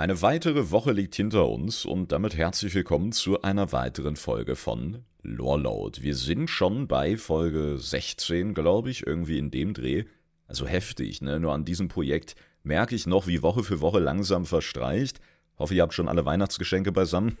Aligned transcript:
Eine 0.00 0.22
weitere 0.22 0.70
Woche 0.70 0.92
liegt 0.92 1.14
hinter 1.14 1.46
uns 1.50 1.84
und 1.84 2.10
damit 2.10 2.34
herzlich 2.34 2.74
willkommen 2.74 3.12
zu 3.12 3.42
einer 3.42 3.70
weiteren 3.70 4.16
Folge 4.16 4.56
von 4.56 5.04
Loreload. 5.20 6.00
Wir 6.00 6.14
sind 6.14 6.48
schon 6.48 6.88
bei 6.88 7.18
Folge 7.18 7.76
16, 7.76 8.54
glaube 8.54 8.88
ich, 8.88 9.06
irgendwie 9.06 9.36
in 9.36 9.50
dem 9.50 9.74
Dreh. 9.74 10.04
Also 10.46 10.66
heftig, 10.66 11.20
ne? 11.20 11.38
Nur 11.38 11.52
an 11.52 11.66
diesem 11.66 11.88
Projekt 11.88 12.34
merke 12.62 12.94
ich 12.94 13.06
noch, 13.06 13.26
wie 13.26 13.42
Woche 13.42 13.62
für 13.62 13.82
Woche 13.82 13.98
langsam 13.98 14.46
verstreicht. 14.46 15.20
Hoffe, 15.58 15.74
ihr 15.74 15.82
habt 15.82 15.92
schon 15.92 16.08
alle 16.08 16.24
Weihnachtsgeschenke 16.24 16.92
beisammen. 16.92 17.36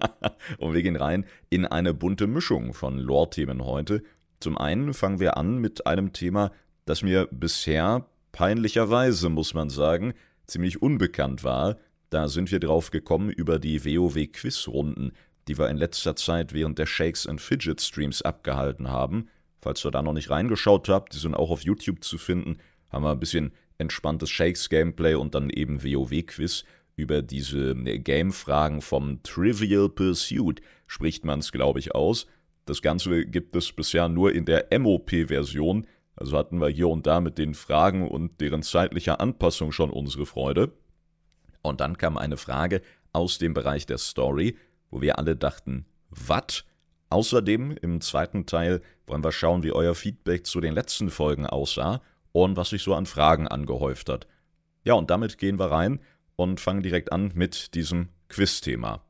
und 0.58 0.74
wir 0.74 0.82
gehen 0.82 0.96
rein 0.96 1.24
in 1.48 1.64
eine 1.64 1.94
bunte 1.94 2.26
Mischung 2.26 2.74
von 2.74 2.98
Lore-Themen 2.98 3.64
heute. 3.64 4.02
Zum 4.40 4.58
einen 4.58 4.92
fangen 4.92 5.20
wir 5.20 5.38
an 5.38 5.56
mit 5.56 5.86
einem 5.86 6.12
Thema, 6.12 6.52
das 6.84 7.02
mir 7.02 7.28
bisher 7.30 8.04
peinlicherweise, 8.30 9.30
muss 9.30 9.54
man 9.54 9.70
sagen, 9.70 10.12
ziemlich 10.46 10.82
unbekannt 10.82 11.44
war. 11.44 11.78
Da 12.14 12.28
sind 12.28 12.52
wir 12.52 12.60
drauf 12.60 12.92
gekommen 12.92 13.28
über 13.28 13.58
die 13.58 13.84
WoW-Quizrunden, 13.84 15.10
die 15.48 15.58
wir 15.58 15.68
in 15.68 15.76
letzter 15.76 16.14
Zeit 16.14 16.52
während 16.52 16.78
der 16.78 16.86
Shakes 16.86 17.26
and 17.26 17.40
Fidget 17.40 17.80
Streams 17.80 18.22
abgehalten 18.22 18.88
haben. 18.88 19.30
Falls 19.60 19.84
ihr 19.84 19.90
da 19.90 20.00
noch 20.00 20.12
nicht 20.12 20.30
reingeschaut 20.30 20.88
habt, 20.88 21.12
die 21.12 21.18
sind 21.18 21.34
auch 21.34 21.50
auf 21.50 21.62
YouTube 21.62 22.04
zu 22.04 22.16
finden, 22.16 22.58
haben 22.88 23.02
wir 23.02 23.10
ein 23.10 23.18
bisschen 23.18 23.50
entspanntes 23.78 24.30
Shakes-Gameplay 24.30 25.14
und 25.16 25.34
dann 25.34 25.50
eben 25.50 25.82
WoW-Quiz 25.82 26.62
über 26.94 27.20
diese 27.20 27.70
äh, 27.70 27.98
Game-Fragen 27.98 28.80
vom 28.80 29.20
Trivial 29.24 29.88
Pursuit, 29.88 30.62
spricht 30.86 31.24
man 31.24 31.40
es, 31.40 31.50
glaube 31.50 31.80
ich, 31.80 31.96
aus. 31.96 32.28
Das 32.64 32.80
Ganze 32.80 33.26
gibt 33.26 33.56
es 33.56 33.72
bisher 33.72 34.08
nur 34.08 34.32
in 34.32 34.44
der 34.44 34.68
MOP-Version, 34.78 35.88
also 36.14 36.38
hatten 36.38 36.60
wir 36.60 36.68
hier 36.68 36.86
und 36.86 37.08
da 37.08 37.20
mit 37.20 37.38
den 37.38 37.54
Fragen 37.54 38.06
und 38.06 38.40
deren 38.40 38.62
zeitlicher 38.62 39.20
Anpassung 39.20 39.72
schon 39.72 39.90
unsere 39.90 40.26
Freude. 40.26 40.70
Und 41.64 41.80
dann 41.80 41.96
kam 41.96 42.18
eine 42.18 42.36
Frage 42.36 42.82
aus 43.12 43.38
dem 43.38 43.54
Bereich 43.54 43.86
der 43.86 43.98
Story, 43.98 44.58
wo 44.90 45.00
wir 45.00 45.18
alle 45.18 45.34
dachten, 45.34 45.86
was? 46.10 46.64
Außerdem 47.08 47.76
im 47.80 48.00
zweiten 48.00 48.44
Teil 48.44 48.82
wollen 49.06 49.24
wir 49.24 49.32
schauen, 49.32 49.62
wie 49.62 49.72
euer 49.72 49.94
Feedback 49.94 50.46
zu 50.46 50.60
den 50.60 50.74
letzten 50.74 51.10
Folgen 51.10 51.46
aussah 51.46 52.02
und 52.32 52.56
was 52.56 52.70
sich 52.70 52.82
so 52.82 52.94
an 52.94 53.06
Fragen 53.06 53.48
angehäuft 53.48 54.08
hat. 54.08 54.26
Ja, 54.84 54.94
und 54.94 55.10
damit 55.10 55.38
gehen 55.38 55.58
wir 55.58 55.70
rein 55.70 56.00
und 56.36 56.60
fangen 56.60 56.82
direkt 56.82 57.12
an 57.12 57.32
mit 57.34 57.74
diesem 57.74 58.08
Quiz-Thema. 58.28 59.02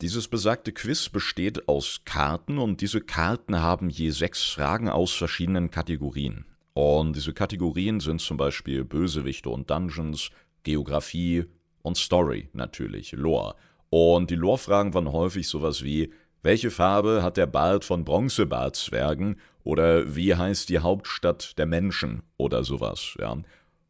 Dieses 0.00 0.28
besagte 0.28 0.72
Quiz 0.72 1.08
besteht 1.08 1.68
aus 1.68 2.02
Karten 2.04 2.58
und 2.58 2.80
diese 2.80 3.00
Karten 3.00 3.60
haben 3.60 3.90
je 3.90 4.10
sechs 4.10 4.44
Fragen 4.44 4.88
aus 4.88 5.12
verschiedenen 5.12 5.70
Kategorien. 5.70 6.46
Und 6.72 7.16
diese 7.16 7.32
Kategorien 7.32 8.00
sind 8.00 8.20
zum 8.20 8.36
Beispiel 8.36 8.84
Bösewichte 8.84 9.50
und 9.50 9.68
Dungeons, 9.70 10.30
Geografie 10.62 11.44
und 11.82 11.96
Story 11.96 12.48
natürlich, 12.52 13.12
Lore. 13.12 13.54
Und 13.90 14.30
die 14.30 14.34
Lore-Fragen 14.34 14.92
waren 14.94 15.12
häufig 15.12 15.48
sowas 15.48 15.82
wie, 15.82 16.12
welche 16.42 16.70
Farbe 16.70 17.22
hat 17.22 17.36
der 17.36 17.46
Bart 17.46 17.84
von 17.84 18.04
Bronzebartzwergen 18.04 19.36
oder 19.64 20.14
wie 20.14 20.34
heißt 20.34 20.68
die 20.68 20.78
Hauptstadt 20.78 21.58
der 21.58 21.66
Menschen 21.66 22.22
oder 22.36 22.64
sowas, 22.64 23.16
ja. 23.18 23.36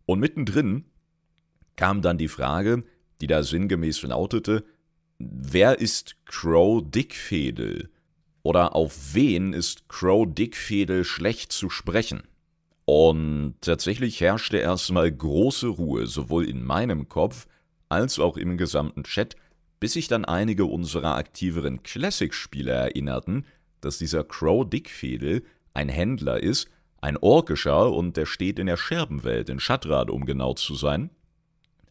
Und 0.06 0.20
mittendrin 0.20 0.84
kam 1.77 2.00
dann 2.00 2.19
die 2.19 2.28
Frage, 2.28 2.82
die 3.20 3.27
da 3.27 3.42
sinngemäß 3.42 4.03
lautete, 4.03 4.64
wer 5.19 5.78
ist 5.78 6.16
Crow 6.25 6.82
Dickfädel? 6.82 7.91
Oder 8.42 8.75
auf 8.75 9.14
wen 9.14 9.53
ist 9.53 9.88
Crow 9.88 10.27
Dickfädel 10.27 11.05
schlecht 11.05 11.53
zu 11.53 11.69
sprechen? 11.69 12.22
Und 12.89 13.56
tatsächlich 13.61 14.19
herrschte 14.22 14.56
erstmal 14.56 15.12
große 15.12 15.69
Ruhe, 15.69 16.06
sowohl 16.06 16.48
in 16.48 16.64
meinem 16.64 17.06
Kopf 17.11 17.47
als 17.91 18.19
auch 18.19 18.39
im 18.39 18.56
gesamten 18.56 19.05
Chat, 19.05 19.36
bis 19.78 19.92
sich 19.92 20.08
dann 20.08 20.25
einige 20.25 20.64
unserer 20.64 21.16
aktiveren 21.16 21.83
Classic-Spieler 21.83 22.72
erinnerten, 22.72 23.44
dass 23.83 23.98
dieser 23.98 24.25
Crow 24.25 24.66
Dickfädel 24.66 25.44
ein 25.75 25.91
Händler 25.91 26.43
ist, 26.43 26.71
ein 27.03 27.19
orkischer 27.19 27.93
und 27.93 28.16
der 28.16 28.25
steht 28.25 28.59
in 28.59 28.69
der 28.69 28.78
Scherbenwelt, 28.78 29.50
in 29.50 29.60
Schatrad, 29.60 30.09
um 30.09 30.25
genau 30.25 30.54
zu 30.54 30.75
sein. 30.75 31.10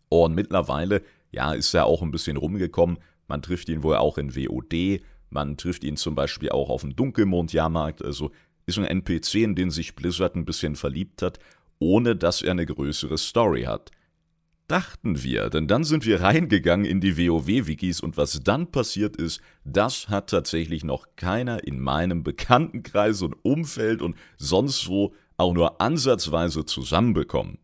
Und 0.09 0.33
mittlerweile, 0.33 1.03
ja, 1.31 1.53
ist 1.53 1.75
er 1.75 1.85
auch 1.85 2.01
ein 2.01 2.09
bisschen 2.09 2.37
rumgekommen. 2.37 2.97
Man 3.27 3.43
trifft 3.43 3.69
ihn 3.69 3.83
wohl 3.83 3.97
auch 3.97 4.17
in 4.17 4.35
WOD, 4.35 5.03
man 5.29 5.57
trifft 5.57 5.83
ihn 5.83 5.95
zum 5.95 6.15
Beispiel 6.15 6.49
auch 6.49 6.71
auf 6.71 6.81
dem 6.81 6.95
Dunkelmond-Jahrmarkt, 6.95 8.03
also 8.03 8.31
ist 8.67 8.77
ein 8.77 8.85
NPC, 8.85 9.35
in 9.35 9.55
den 9.55 9.71
sich 9.71 9.95
Blizzard 9.95 10.35
ein 10.35 10.45
bisschen 10.45 10.75
verliebt 10.75 11.21
hat, 11.21 11.39
ohne 11.79 12.15
dass 12.15 12.41
er 12.41 12.51
eine 12.51 12.65
größere 12.65 13.17
Story 13.17 13.63
hat. 13.63 13.91
Dachten 14.67 15.23
wir, 15.23 15.49
denn 15.49 15.67
dann 15.67 15.85
sind 15.85 16.05
wir 16.05 16.21
reingegangen 16.21 16.85
in 16.85 16.99
die 16.99 17.17
WoW-Wikis 17.17 18.01
und 18.01 18.17
was 18.17 18.41
dann 18.43 18.69
passiert 18.69 19.15
ist, 19.15 19.39
das 19.63 20.09
hat 20.09 20.29
tatsächlich 20.29 20.83
noch 20.83 21.07
keiner 21.15 21.65
in 21.65 21.79
meinem 21.79 22.21
Bekanntenkreis 22.23 23.21
und 23.21 23.33
Umfeld 23.43 24.01
und 24.01 24.17
sonst 24.37 24.89
wo 24.89 25.13
auch 25.37 25.53
nur 25.53 25.79
ansatzweise 25.79 26.65
zusammenbekommen. 26.65 27.59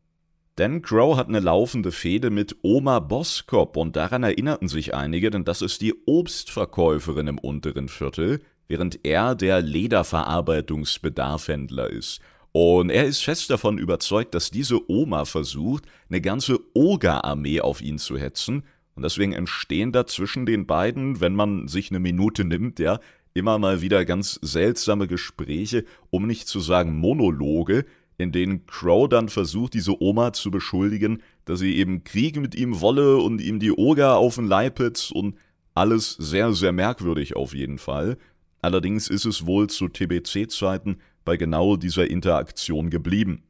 Denn 0.57 0.81
Crow 0.83 1.17
hat 1.17 1.27
eine 1.27 1.39
laufende 1.39 1.91
Fehde 1.91 2.29
mit 2.29 2.55
Oma 2.61 2.99
Boskop 2.99 3.75
und 3.75 3.95
daran 3.95 4.23
erinnerten 4.23 4.67
sich 4.67 4.93
einige, 4.93 5.31
denn 5.31 5.43
das 5.43 5.61
ist 5.61 5.81
die 5.81 5.95
Obstverkäuferin 6.05 7.27
im 7.27 7.39
unteren 7.39 7.89
Viertel, 7.89 8.39
während 8.73 8.99
er 9.03 9.35
der 9.35 9.61
Lederverarbeitungsbedarfhändler 9.61 11.91
ist. 11.91 12.21
Und 12.53 12.89
er 12.89 13.05
ist 13.05 13.23
fest 13.23 13.51
davon 13.51 13.77
überzeugt, 13.77 14.33
dass 14.33 14.49
diese 14.49 14.89
Oma 14.89 15.25
versucht, 15.25 15.85
eine 16.09 16.21
ganze 16.21 16.59
Oger-Armee 16.73 17.61
auf 17.61 17.81
ihn 17.81 17.99
zu 17.99 18.17
hetzen. 18.17 18.63
Und 18.95 19.03
deswegen 19.03 19.33
entstehen 19.33 19.91
da 19.91 20.07
zwischen 20.07 20.47
den 20.47 20.65
beiden, 20.65 21.21
wenn 21.21 21.35
man 21.35 21.67
sich 21.67 21.91
eine 21.91 21.99
Minute 21.99 22.45
nimmt, 22.45 22.79
ja, 22.79 22.99
immer 23.35 23.59
mal 23.59 23.81
wieder 23.81 24.05
ganz 24.05 24.39
seltsame 24.41 25.07
Gespräche, 25.07 25.85
um 26.09 26.25
nicht 26.25 26.47
zu 26.47 26.59
sagen 26.59 26.97
Monologe, 26.97 27.85
in 28.17 28.31
denen 28.31 28.65
Crow 28.65 29.07
dann 29.07 29.29
versucht, 29.29 29.75
diese 29.75 30.01
Oma 30.01 30.33
zu 30.33 30.49
beschuldigen, 30.49 31.21
dass 31.45 31.59
sie 31.59 31.75
eben 31.75 32.03
Krieg 32.03 32.37
mit 32.37 32.55
ihm 32.55 32.81
wolle 32.81 33.17
und 33.17 33.39
ihm 33.39 33.59
die 33.59 33.71
Oger 33.71 34.17
auf 34.17 34.33
den 34.33 34.47
Leib 34.47 34.79
hitzt 34.79 35.11
und 35.11 35.35
alles 35.75 36.13
sehr, 36.13 36.53
sehr 36.53 36.71
merkwürdig 36.71 37.35
auf 37.35 37.53
jeden 37.53 37.77
Fall. 37.77 38.17
Allerdings 38.63 39.09
ist 39.09 39.25
es 39.25 39.45
wohl 39.45 39.69
zu 39.69 39.89
TBC-Zeiten 39.89 41.01
bei 41.25 41.35
genau 41.35 41.75
dieser 41.75 42.09
Interaktion 42.09 42.89
geblieben. 42.89 43.43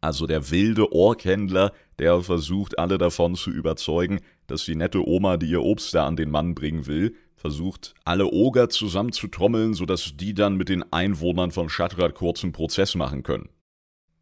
Also 0.00 0.28
der 0.28 0.52
wilde 0.52 0.92
Orkhändler, 0.92 1.72
der 1.98 2.22
versucht, 2.22 2.78
alle 2.78 2.98
davon 2.98 3.34
zu 3.34 3.50
überzeugen, 3.50 4.20
dass 4.46 4.64
die 4.64 4.76
nette 4.76 5.04
Oma, 5.06 5.38
die 5.38 5.50
ihr 5.50 5.62
Obst 5.62 5.92
da 5.92 6.06
an 6.06 6.14
den 6.14 6.30
Mann 6.30 6.54
bringen 6.54 6.86
will, 6.86 7.16
versucht, 7.34 7.94
alle 8.04 8.26
Oger 8.26 8.68
zusammenzutrommeln, 8.68 9.74
sodass 9.74 10.12
die 10.16 10.34
dann 10.34 10.56
mit 10.56 10.68
den 10.68 10.84
Einwohnern 10.92 11.50
von 11.50 11.68
Shatrat 11.68 12.14
kurzen 12.14 12.52
Prozess 12.52 12.94
machen 12.94 13.24
können. 13.24 13.48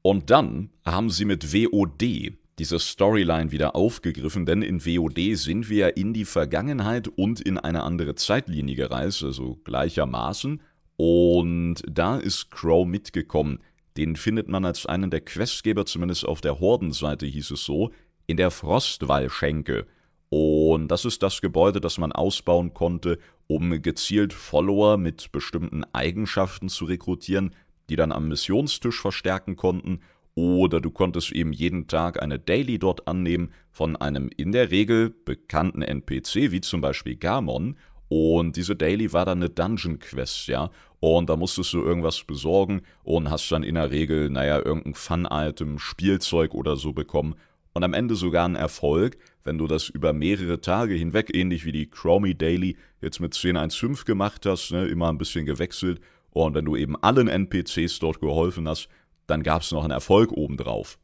Und 0.01 0.31
dann 0.31 0.71
haben 0.87 1.11
sie 1.11 1.27
mit 1.27 1.53
WOD 1.53 2.39
diese 2.59 2.79
Storyline 2.79 3.53
wieder 3.53 3.77
aufgegriffen, 3.77 4.47
denn 4.47 4.63
in 4.63 4.85
WOD 4.85 5.37
sind 5.37 5.69
wir 5.69 5.77
ja 5.77 5.89
in 5.89 6.15
die 6.15 6.25
Vergangenheit 6.25 7.09
und 7.09 7.41
in 7.41 7.59
eine 7.59 7.83
andere 7.83 8.15
Zeitlinie 8.15 8.77
gereist, 8.77 9.23
also 9.23 9.57
gleichermaßen. 9.65 10.63
Und 10.97 11.83
da 11.87 12.17
ist 12.17 12.51
Crow 12.51 12.87
mitgekommen. 12.87 13.61
Den 13.99 14.17
findet 14.17 14.49
man 14.49 14.65
als 14.65 14.87
einen 14.87 15.11
der 15.11 15.21
Questgeber, 15.21 15.85
zumindest 15.85 16.27
auf 16.27 16.41
der 16.41 16.59
Hordenseite 16.59 17.27
hieß 17.27 17.51
es 17.51 17.65
so, 17.65 17.91
in 18.27 18.39
der 18.39 18.51
Frostwallschenke. 18.51 19.87
Und 20.31 20.89
das 20.89 21.05
ist 21.05 21.23
das 21.23 21.41
Gebäude, 21.41 21.81
das 21.81 21.99
man 21.99 22.13
ausbauen 22.13 22.75
konnte, 22.75 23.19
um 23.47 23.83
gezielt 23.83 24.33
Follower 24.33 24.97
mit 24.97 25.31
bestimmten 25.31 25.85
Eigenschaften 25.93 26.69
zu 26.69 26.87
rekrutieren, 26.87 27.55
die 27.89 27.97
dann 27.97 28.13
am 28.13 28.29
Missionstisch 28.29 29.01
verstärken 29.01 29.57
konnten 29.57 30.01
oder 30.37 30.83
du 30.83 30.91
konntest 30.91 31.33
eben 31.33 31.53
jeden 31.53 31.89
Tag 31.89 32.23
eine 32.23 32.39
Daily 32.39 32.79
dort 32.79 33.09
annehmen 33.09 33.53
von 33.73 33.97
einem 33.97 34.29
in 34.37 34.53
der 34.53 34.71
Regel 34.71 35.11
bekannten 35.25 35.81
NPC, 35.81 36.53
wie 36.53 36.61
zum 36.61 36.83
Beispiel 36.83 37.17
Gamon. 37.17 37.77
Und 38.09 38.57
diese 38.57 38.77
Daily 38.77 39.13
war 39.13 39.25
dann 39.25 39.39
eine 39.39 39.49
Dungeon 39.49 39.99
Quest, 39.99 40.47
ja. 40.47 40.71
Und 41.01 41.31
da 41.31 41.37
musstest 41.37 41.73
du 41.73 41.83
irgendwas 41.83 42.23
besorgen 42.23 42.83
und 43.03 43.31
hast 43.31 43.51
dann 43.51 43.63
in 43.63 43.77
der 43.77 43.91
Regel, 43.91 44.29
naja, 44.29 44.59
irgendein 44.59 44.95
Fun-Item, 44.95 45.79
Spielzeug 45.79 46.55
oder 46.55 46.77
so 46.77 46.93
bekommen. 46.93 47.35
Und 47.73 47.83
am 47.83 47.95
Ende 47.95 48.15
sogar 48.15 48.45
einen 48.45 48.57
Erfolg, 48.57 49.17
wenn 49.43 49.59
du 49.59 49.67
das 49.67 49.89
über 49.89 50.13
mehrere 50.13 50.61
Tage 50.61 50.95
hinweg, 50.95 51.35
ähnlich 51.35 51.65
wie 51.65 51.73
die 51.73 51.89
Chromie 51.89 52.35
Daily, 52.35 52.77
jetzt 53.01 53.21
mit 53.21 53.33
10.1.5 53.33 54.05
gemacht 54.05 54.45
hast, 54.45 54.71
ne, 54.71 54.87
immer 54.87 55.09
ein 55.09 55.19
bisschen 55.19 55.47
gewechselt. 55.47 56.01
Und 56.31 56.55
wenn 56.55 56.67
du 56.67 56.77
eben 56.77 56.97
allen 56.97 57.29
NPCs 57.29 57.99
dort 57.99 58.21
geholfen 58.21 58.69
hast, 58.69 58.89
dann 59.27 59.43
gab 59.43 59.63
es 59.63 59.73
noch 59.73 59.83
einen 59.83 59.93
Erfolg 59.93 60.33
obendrauf. 60.33 60.99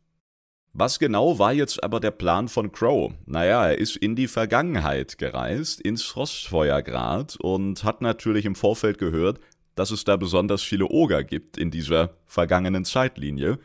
Was 0.75 0.99
genau 0.99 1.39
war 1.39 1.53
jetzt 1.53 1.85
aber 1.85 2.01
der 2.01 2.13
Plan 2.13 2.49
von 2.49 2.73
Crow? 2.73 3.13
Naja, 3.27 3.67
er 3.67 3.79
ist 3.79 3.97
in 3.97 4.17
die 4.17 4.27
Vergangenheit 4.27 5.19
gereist, 5.19 5.83
ins 5.83 6.03
Frostfeuergrad 6.03 7.37
und 7.37 7.85
hat 7.85 8.01
natürlich 8.01 8.47
im 8.47 8.55
Vorfeld 8.55 8.97
gehört, 8.97 9.39
dass 9.75 9.91
es 9.91 10.05
da 10.05 10.17
besonders 10.17 10.63
viele 10.63 10.87
Oger 10.87 11.25
gibt 11.25 11.59
in 11.59 11.71
dieser 11.71 12.17
vergangenen 12.25 12.87
Zeitlinie. 12.87 13.59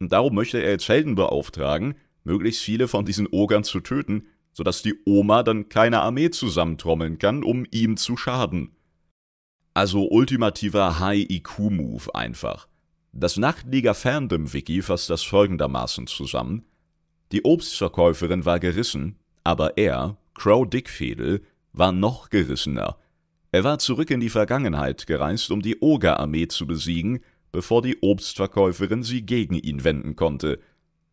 Und 0.00 0.12
darum 0.12 0.34
möchte 0.34 0.58
er 0.58 0.72
jetzt 0.72 0.88
Helden 0.88 1.14
beauftragen, 1.14 1.94
möglichst 2.24 2.62
viele 2.62 2.88
von 2.88 3.04
diesen 3.04 3.28
Ogern 3.30 3.64
zu 3.64 3.80
töten, 3.80 4.26
sodass 4.52 4.82
die 4.82 4.94
Oma 5.04 5.44
dann 5.44 5.68
keine 5.68 6.00
Armee 6.00 6.30
zusammentrommeln 6.30 7.18
kann, 7.18 7.44
um 7.44 7.66
ihm 7.70 7.96
zu 7.96 8.16
schaden. 8.16 8.72
Also 9.74 10.08
ultimativer 10.08 10.98
High-IQ-Move 10.98 12.14
einfach. 12.14 12.67
Das 13.12 13.36
Nachtliga-Fandom-Wiki 13.36 14.82
fasst 14.82 15.10
das 15.10 15.22
folgendermaßen 15.22 16.06
zusammen. 16.06 16.64
Die 17.32 17.44
Obstverkäuferin 17.44 18.44
war 18.44 18.60
gerissen, 18.60 19.16
aber 19.44 19.76
er, 19.76 20.16
Crow 20.34 20.68
Dickfädel, 20.68 21.42
war 21.72 21.92
noch 21.92 22.30
gerissener. 22.30 22.96
Er 23.50 23.64
war 23.64 23.78
zurück 23.78 24.10
in 24.10 24.20
die 24.20 24.28
Vergangenheit 24.28 25.06
gereist, 25.06 25.50
um 25.50 25.62
die 25.62 25.80
Oger-Armee 25.80 26.48
zu 26.48 26.66
besiegen, 26.66 27.20
bevor 27.50 27.82
die 27.82 27.98
Obstverkäuferin 28.02 29.02
sie 29.02 29.22
gegen 29.22 29.54
ihn 29.54 29.84
wenden 29.84 30.16
konnte. 30.16 30.60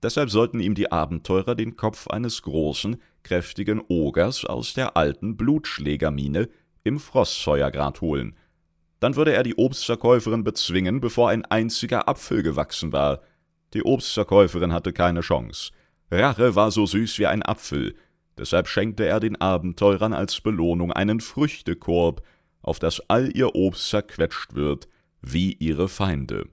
Deshalb 0.04 0.30
sollten 0.30 0.60
ihm 0.60 0.76
die 0.76 0.92
Abenteurer 0.92 1.56
den 1.56 1.78
Kopf 1.78 2.08
eines 2.08 2.42
großen, 2.42 2.98
kräftigen 3.24 3.82
Ogers 3.88 4.46
aus 4.46 4.74
der 4.74 4.98
alten 4.98 5.38
Blutschlägermine 5.38 6.50
im 6.84 7.00
Frostfeuergrad 7.00 8.02
holen. 8.02 8.36
Dann 9.00 9.16
würde 9.16 9.34
er 9.34 9.44
die 9.44 9.56
Obstverkäuferin 9.56 10.44
bezwingen, 10.44 11.02
bevor 11.02 11.30
ein 11.30 11.46
einziger 11.46 12.08
Apfel 12.08 12.44
gewachsen 12.44 12.92
war. 12.94 13.22
Die 13.74 13.84
Obstverkäuferin 13.84 14.74
hatte 14.74 14.94
keine 14.94 15.22
Chance. 15.22 15.72
Rache 16.12 16.56
war 16.56 16.72
so 16.72 16.86
süß 16.86 17.20
wie 17.20 17.28
ein 17.28 17.44
Apfel, 17.44 17.96
deshalb 18.38 18.68
schenkte 18.68 19.06
er 19.06 19.20
den 19.20 19.40
Abenteurern 19.40 20.14
als 20.14 20.40
Belohnung 20.40 20.92
einen 20.92 21.20
Früchtekorb, 21.20 22.22
auf 22.62 22.80
das 22.80 23.02
all 23.10 23.36
ihr 23.36 23.56
Obst 23.56 23.90
zerquetscht 23.90 24.56
wird, 24.56 24.88
wie 25.22 25.54
ihre 25.54 25.88
Feinde. 25.88 26.48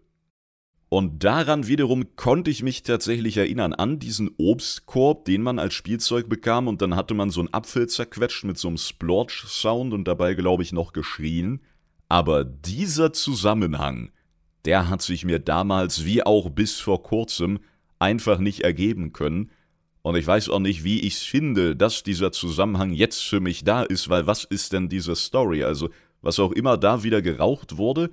Und 0.89 1.25
daran 1.25 1.69
wiederum 1.69 2.17
konnte 2.17 2.51
ich 2.51 2.63
mich 2.63 2.83
tatsächlich 2.83 3.39
erinnern, 3.39 3.73
an 3.73 3.99
diesen 3.99 4.31
Obstkorb, 4.37 5.25
den 5.25 5.41
man 5.41 5.59
als 5.59 5.73
Spielzeug 5.73 6.29
bekam, 6.29 6.69
und 6.69 6.83
dann 6.83 6.97
hatte 6.97 7.15
man 7.15 7.31
so 7.31 7.41
einen 7.41 7.55
Apfel 7.55 7.89
zerquetscht 7.89 8.45
mit 8.45 8.59
so 8.59 8.69
einem 8.69 8.77
Splorch-Sound 8.77 9.95
und 9.95 10.05
dabei, 10.05 10.35
glaube 10.35 10.63
ich, 10.63 10.73
noch 10.73 10.93
geschrien. 10.93 11.63
Aber 12.13 12.45
dieser 12.45 13.15
Zusammenhang, 13.15 14.11
der 14.67 14.91
hat 14.91 15.01
sich 15.01 15.25
mir 15.25 15.39
damals 15.39 16.05
wie 16.05 16.23
auch 16.23 16.51
bis 16.51 16.79
vor 16.79 17.03
kurzem 17.03 17.61
einfach 18.01 18.39
nicht 18.39 18.61
ergeben 18.61 19.15
können. 19.15 19.51
Und 20.03 20.17
ich 20.17 20.27
weiß 20.27 20.51
auch 20.51 20.59
nicht, 20.59 20.85
wie 20.85 21.01
ich 21.01 21.15
es 21.15 21.23
finde, 21.23 21.75
dass 21.75 22.03
dieser 22.03 22.31
Zusammenhang 22.31 22.93
jetzt 22.93 23.23
für 23.23 23.41
mich 23.41 23.65
da 23.65 23.83
ist, 23.83 24.11
weil 24.11 24.27
was 24.27 24.45
ist 24.45 24.75
denn 24.75 24.91
diese 24.91 25.17
Story? 25.17 25.65
Also, 25.65 25.89
was 26.21 26.39
auch 26.39 26.53
immer 26.53 26.77
da 26.77 27.03
wieder 27.03 27.23
geraucht 27.23 27.79
wurde, 27.79 28.11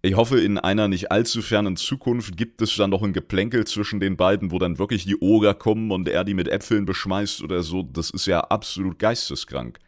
ich 0.00 0.14
hoffe, 0.14 0.38
in 0.38 0.56
einer 0.56 0.86
nicht 0.86 1.10
allzu 1.10 1.42
fernen 1.42 1.74
Zukunft 1.74 2.36
gibt 2.36 2.62
es 2.62 2.76
dann 2.76 2.90
noch 2.90 3.02
ein 3.02 3.12
Geplänkel 3.12 3.66
zwischen 3.66 3.98
den 3.98 4.16
beiden, 4.16 4.52
wo 4.52 4.60
dann 4.60 4.78
wirklich 4.78 5.06
die 5.06 5.20
Oger 5.20 5.54
kommen 5.54 5.90
und 5.90 6.08
er 6.08 6.22
die 6.22 6.34
mit 6.34 6.46
Äpfeln 6.46 6.84
beschmeißt 6.84 7.42
oder 7.42 7.64
so. 7.64 7.82
Das 7.82 8.10
ist 8.10 8.26
ja 8.26 8.42
absolut 8.42 9.00
geisteskrank. 9.00 9.80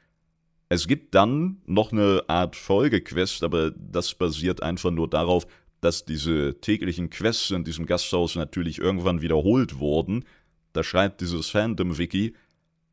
Es 0.72 0.88
gibt 0.88 1.14
dann 1.14 1.58
noch 1.66 1.92
eine 1.92 2.24
Art 2.28 2.56
Folgequest, 2.56 3.44
aber 3.44 3.72
das 3.72 4.14
basiert 4.14 4.62
einfach 4.62 4.90
nur 4.90 5.06
darauf, 5.06 5.46
dass 5.82 6.06
diese 6.06 6.62
täglichen 6.62 7.10
Quests 7.10 7.50
in 7.50 7.62
diesem 7.62 7.84
Gasthaus 7.84 8.36
natürlich 8.36 8.78
irgendwann 8.78 9.20
wiederholt 9.20 9.80
wurden. 9.80 10.24
Da 10.72 10.82
schreibt 10.82 11.20
dieses 11.20 11.50
Fandom-Wiki, 11.50 12.32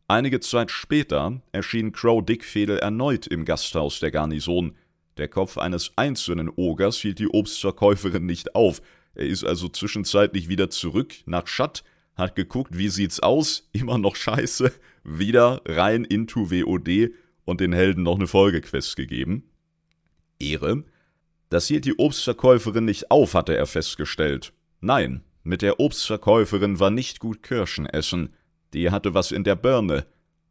Einige 0.10 0.42
Zeit 0.42 0.72
später 0.72 1.42
erschien 1.54 1.94
Crow 1.94 2.22
Dickfädel 2.22 2.80
erneut 2.80 3.28
im 3.28 3.46
Gasthaus 3.46 4.02
der 4.02 4.12
Garnison, 4.12 4.76
der 5.16 5.30
Kopf 5.30 5.58
eines 5.58 5.94
einzelnen 5.96 6.52
Ogers 6.54 6.98
hielt 6.98 7.20
die 7.20 7.30
Obstverkäuferin 7.30 8.26
nicht 8.26 8.56
auf. 8.56 8.81
Er 9.16 9.28
ist 9.28 9.46
also 9.46 9.70
zwischenzeitlich 9.70 10.50
wieder 10.50 10.70
zurück 10.70 11.14
nach 11.26 11.48
Schatt, 11.48 11.86
hat 12.18 12.36
geguckt, 12.36 12.78
wie 12.78 12.90
sieht's 12.90 13.22
aus, 13.22 13.70
immer 13.72 13.98
noch 13.98 14.18
scheiße, 14.18 14.70
wieder 15.06 15.62
rein 15.66 16.04
into 16.04 16.52
WOD 16.52 17.14
und 17.50 17.60
den 17.60 17.74
Helden 17.74 18.04
noch 18.04 18.16
eine 18.16 18.28
Folgequest 18.28 18.96
gegeben. 18.96 19.44
Ehre. 20.40 20.84
Das 21.50 21.68
hielt 21.68 21.86
die 21.86 21.98
Obstverkäuferin 21.98 22.86
nicht 22.86 23.12
auf, 23.12 23.34
hatte 23.34 23.57
er 23.57 23.66
festgestellt. 23.66 24.54
Nein, 24.81 25.24
mit 25.44 25.62
der 25.62 25.80
Obstverkäuferin 25.80 26.80
war 26.80 26.92
nicht 26.92 27.19
gut 27.19 27.44
Kirschen 27.44 27.86
essen. 27.86 28.36
Die 28.74 28.92
hatte 28.92 29.13
was 29.13 29.31
in 29.31 29.44
der 29.44 29.56
Birne. 29.56 30.06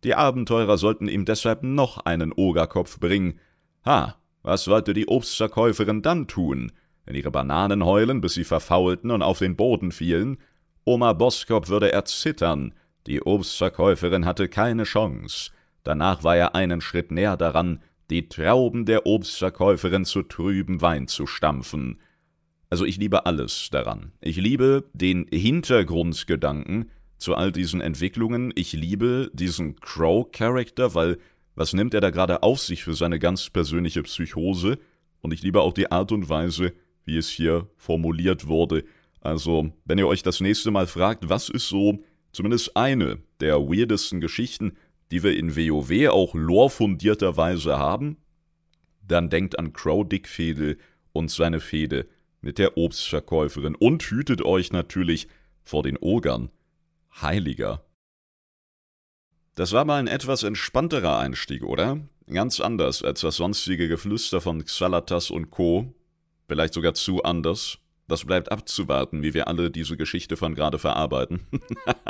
Die 0.05 0.15
Abenteurer 0.15 0.77
sollten 0.77 1.09
ihm 1.09 1.25
deshalb 1.25 1.62
noch 1.62 1.99
einen 1.99 2.33
Ogerkopf 2.33 2.99
bringen. 2.99 3.39
Ha, 3.85 4.17
was 4.43 4.65
sollte 4.65 4.94
die 4.94 5.06
Obstverkäuferin 5.06 6.03
dann 6.03 6.27
tun? 6.27 6.73
Wenn 7.05 7.15
ihre 7.15 7.31
Bananen 7.31 7.85
heulen, 7.85 8.21
bis 8.21 8.35
sie 8.35 8.44
verfaulten 8.44 9.11
und 9.11 9.23
auf 9.23 9.39
den 9.39 9.56
Boden 9.56 9.93
fielen? 9.93 10.39
Oma 10.85 11.12
Boskop 11.12 11.69
würde 11.69 11.93
erzittern. 11.93 12.75
Die 13.06 13.23
Obstverkäuferin 13.23 14.27
hatte 14.27 14.49
keine 14.49 14.85
Chance. 14.85 15.51
Danach 15.88 16.23
war 16.23 16.37
er 16.37 16.55
einen 16.55 16.82
Schritt 16.82 17.11
näher 17.11 17.38
daran, 17.38 17.81
die 18.11 18.29
Trauben 18.29 18.85
der 18.85 19.06
Obstverkäuferin 19.06 20.05
zu 20.05 20.23
trüben 20.23 20.82
Wein 20.82 21.08
zu 21.08 21.26
stampfen. 21.26 21.99
Also 22.69 22.85
ich 22.85 22.99
liebe 22.99 23.25
alles 23.25 23.70
daran. 23.73 24.12
Ich 24.20 24.37
liebe 24.37 24.85
den 24.93 25.26
Hintergrundgedanken 25.32 26.90
zu 27.17 27.35
all 27.35 27.52
diesen 27.52 27.81
Entwicklungen. 27.81 28.52
Ich 28.55 28.75
liebe 28.75 29.31
diesen 29.32 29.76
Crow-Charakter, 29.76 30.94
weil 30.94 31.17
was 31.55 31.73
nimmt 31.73 31.94
er 31.94 32.02
da 32.02 32.11
gerade 32.11 32.43
auf 32.43 32.61
sich 32.61 32.84
für 32.84 32.93
seine 32.93 33.19
ganz 33.19 33.49
persönliche 33.49 34.02
Psychose? 34.02 34.76
Und 35.23 35.32
ich 35.32 35.43
liebe 35.43 35.62
auch 35.62 35.73
die 35.73 35.91
Art 35.91 36.12
und 36.12 36.29
Weise, 36.29 36.75
wie 37.06 37.17
es 37.17 37.31
hier 37.31 37.67
formuliert 37.79 38.46
wurde. 38.46 38.84
Also, 39.23 39.73
wenn 39.87 39.96
ihr 39.96 40.06
euch 40.06 40.23
das 40.23 40.43
nächste 40.43 40.70
Mal 40.70 40.87
fragt, 40.87 41.31
was 41.31 41.49
ist 41.49 41.69
so 41.69 42.05
zumindest 42.32 42.76
eine 42.76 43.20
der 43.41 43.56
weirdesten 43.56 44.20
Geschichten, 44.20 44.73
die 45.10 45.22
wir 45.22 45.37
in 45.37 45.56
WoW 45.56 46.08
auch 46.08 46.34
lorefundierterweise 46.34 47.78
haben, 47.78 48.19
dann 49.06 49.31
denkt 49.31 49.58
an 49.58 49.72
Crow 49.72 50.06
Dickfädel 50.06 50.78
und 51.12 51.31
seine 51.31 51.60
Fehde 51.60 52.06
mit 52.40 52.58
der 52.58 52.76
Obstverkäuferin 52.76 53.75
und 53.75 54.02
hütet 54.02 54.43
euch 54.43 54.72
natürlich 54.72 55.28
vor 55.64 55.82
den 55.82 55.96
Ogern. 55.96 56.50
Heiliger. 57.20 57.84
Das 59.55 59.72
war 59.72 59.84
mal 59.84 59.99
ein 59.99 60.06
etwas 60.06 60.44
entspannterer 60.44 61.19
Einstieg, 61.19 61.64
oder? 61.64 62.00
Ganz 62.26 62.60
anders 62.60 63.02
als 63.02 63.22
das 63.22 63.37
sonstige 63.37 63.88
Geflüster 63.88 64.40
von 64.40 64.64
Xalatas 64.64 65.31
und 65.31 65.50
Co. 65.50 65.93
Vielleicht 66.46 66.75
sogar 66.75 66.94
zu 66.94 67.22
anders. 67.25 67.78
Das 68.08 68.25
bleibt 68.25 68.50
abzuwarten, 68.50 69.22
wie 69.22 69.34
wir 69.34 69.46
alle 69.49 69.70
diese 69.70 69.99
Geschichte 69.99 70.38
von 70.38 70.55
gerade 70.55 70.78
verarbeiten. 70.78 71.40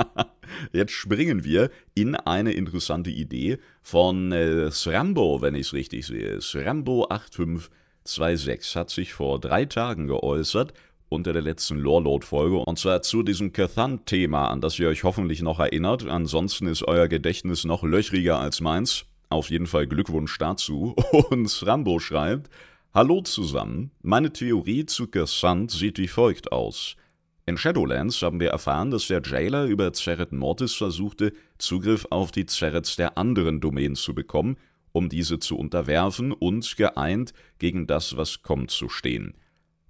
Jetzt 0.73 0.93
springen 0.93 1.43
wir 1.45 1.71
in 1.95 2.15
eine 2.15 2.53
interessante 2.53 3.11
Idee 3.11 3.59
von 3.83 4.31
äh, 4.31 4.71
Srambo, 4.71 5.43
wenn 5.43 5.57
ich 5.57 5.67
es 5.67 5.73
richtig 5.73 6.07
sehe. 6.07 6.39
Srambo8526 6.39 8.77
hat 8.77 8.91
sich 8.91 9.13
vor 9.13 9.41
drei 9.41 9.65
Tagen 9.65 10.07
geäußert 10.07 10.73
unter 11.09 11.33
der 11.33 11.43
letzten 11.43 11.79
Loreload-Folge, 11.79 12.59
und 12.59 12.79
zwar 12.79 13.03
zu 13.03 13.23
diesem 13.23 13.53
Cathan-Thema, 13.53 14.49
an 14.49 14.61
das 14.61 14.79
ihr 14.79 14.89
euch 14.89 15.05
hoffentlich 15.05 15.41
noch 15.43 15.59
erinnert. 15.59 16.07
Ansonsten 16.07 16.67
ist 16.69 16.87
euer 16.87 17.09
Gedächtnis 17.09 17.65
noch 17.65 17.83
löchriger 17.83 18.39
als 18.39 18.61
meins. 18.61 19.07
Auf 19.31 19.51
jeden 19.51 19.67
Fall 19.67 19.87
Glückwunsch 19.87 20.39
dazu. 20.39 20.95
Und 21.31 21.67
Rambo 21.67 21.99
schreibt, 21.99 22.51
Hallo 22.95 23.21
zusammen, 23.21 23.91
meine 24.01 24.33
Theorie 24.33 24.87
zu 24.87 25.09
Cassant 25.09 25.71
sieht 25.71 25.99
wie 25.99 26.09
folgt 26.09 26.53
aus. 26.53 26.97
In 27.45 27.59
Shadowlands 27.59 28.23
haben 28.23 28.41
wir 28.41 28.49
erfahren, 28.49 28.91
dass 28.91 29.09
der 29.09 29.21
Jailer 29.23 29.67
über 29.67 29.93
Zeret 29.93 30.33
Mortis 30.33 30.73
versuchte, 30.73 31.35
Zugriff 31.59 32.07
auf 32.09 32.31
die 32.31 32.47
Zerets 32.47 32.97
der 32.97 33.19
anderen 33.19 33.61
Domänen 33.61 33.95
zu 33.95 34.15
bekommen, 34.15 34.57
um 34.93 35.11
diese 35.11 35.39
zu 35.39 35.59
unterwerfen 35.59 36.33
und 36.33 36.79
geeint 36.79 37.35
gegen 37.59 37.87
das, 37.87 38.17
was 38.17 38.41
kommt, 38.41 38.71
zu 38.71 38.89
stehen. 38.89 39.35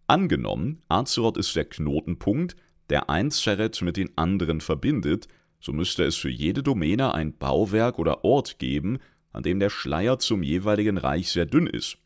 Angenommen, 0.09 0.83
Azeroth 0.89 1.37
ist 1.37 1.55
der 1.55 1.67
Knotenpunkt, 1.67 2.57
der 2.91 3.09
ein 3.09 3.31
Zerret 3.31 3.81
mit 3.81 3.97
den 3.97 4.11
anderen 4.19 4.61
verbindet, 4.61 5.29
so 5.61 5.73
müsste 5.73 6.03
es 6.03 6.17
für 6.17 6.31
jede 6.31 6.65
Domäne 6.65 7.15
ein 7.15 7.39
Bauwerk 7.39 8.01
oder 8.01 8.25
Ort 8.25 8.59
geben, 8.59 8.99
an 9.33 9.45
dem 9.45 9.61
der 9.61 9.71
Schleier 9.71 10.19
zum 10.19 10.43
jeweiligen 10.43 10.99
Reich 10.99 11.31
sehr 11.31 11.47
dünn 11.47 11.69
ist. 11.69 11.99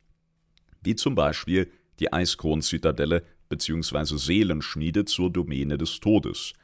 Wie 0.82 0.96
zum 0.96 1.14
Beispiel 1.14 1.70
die 2.00 2.12
Eiskron-Zitadelle 2.12 3.22
bzw. 3.48 4.16
Seelenschmiede 4.16 5.04
zur 5.04 5.30
Domäne 5.30 5.78
des 5.78 6.00
Todes. 6.00 6.54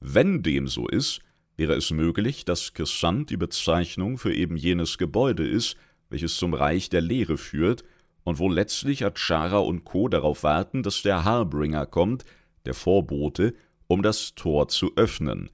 Wenn 0.00 0.42
dem 0.42 0.68
so 0.68 0.86
ist, 0.88 1.20
wäre 1.56 1.74
es 1.74 1.90
möglich, 1.90 2.44
dass 2.44 2.74
Kessant 2.74 3.30
die 3.30 3.36
Bezeichnung 3.36 4.18
für 4.18 4.34
eben 4.34 4.56
jenes 4.56 4.98
Gebäude 4.98 5.46
ist, 5.46 5.76
welches 6.10 6.36
zum 6.36 6.54
Reich 6.54 6.88
der 6.90 7.00
Leere 7.00 7.38
führt 7.38 7.84
und 8.24 8.38
wo 8.38 8.48
letztlich 8.48 9.04
Achara 9.04 9.58
und 9.58 9.84
Co. 9.84 10.08
darauf 10.08 10.42
warten, 10.42 10.82
dass 10.82 11.02
der 11.02 11.24
Harbringer 11.24 11.86
kommt, 11.86 12.24
der 12.64 12.74
Vorbote, 12.74 13.54
um 13.86 14.02
das 14.02 14.34
Tor 14.34 14.68
zu 14.68 14.92
öffnen. 14.96 15.50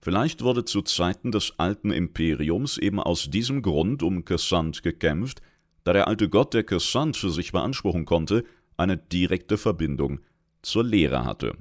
Vielleicht 0.00 0.42
wurde 0.42 0.64
zu 0.64 0.82
Zeiten 0.82 1.32
des 1.32 1.58
alten 1.58 1.90
Imperiums 1.90 2.78
eben 2.78 3.00
aus 3.00 3.30
diesem 3.30 3.62
Grund 3.62 4.02
um 4.02 4.24
Cassant 4.24 4.82
gekämpft, 4.82 5.40
da 5.84 5.92
der 5.92 6.08
alte 6.08 6.28
Gott, 6.28 6.54
der 6.54 6.64
Cassant 6.64 7.16
für 7.16 7.30
sich 7.30 7.52
beanspruchen 7.52 8.04
konnte, 8.04 8.44
eine 8.76 8.96
direkte 8.96 9.56
Verbindung 9.56 10.20
zur 10.62 10.84
Lehre 10.84 11.24
hatte. 11.24 11.56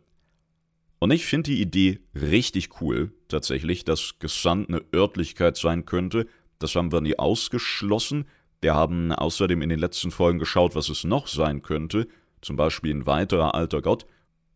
Und 0.99 1.11
ich 1.11 1.25
finde 1.25 1.51
die 1.51 1.61
Idee 1.61 1.99
richtig 2.15 2.81
cool, 2.81 3.11
tatsächlich, 3.27 3.83
dass 3.83 4.19
Gesand 4.19 4.69
eine 4.69 4.81
Örtlichkeit 4.95 5.57
sein 5.57 5.85
könnte. 5.85 6.27
Das 6.59 6.75
haben 6.75 6.93
wir 6.93 7.01
nie 7.01 7.19
ausgeschlossen. 7.19 8.25
Wir 8.61 8.73
haben 8.73 9.11
außerdem 9.11 9.61
in 9.61 9.67
den 9.67 9.79
letzten 9.79 10.11
Folgen 10.11 10.39
geschaut, 10.39 10.75
was 10.75 10.87
es 10.87 11.03
noch 11.03 11.27
sein 11.27 11.61
könnte. 11.61 12.07
Zum 12.41 12.55
Beispiel 12.55 12.95
ein 12.95 13.05
weiterer 13.05 13.53
alter 13.53 13.81
Gott. 13.81 14.05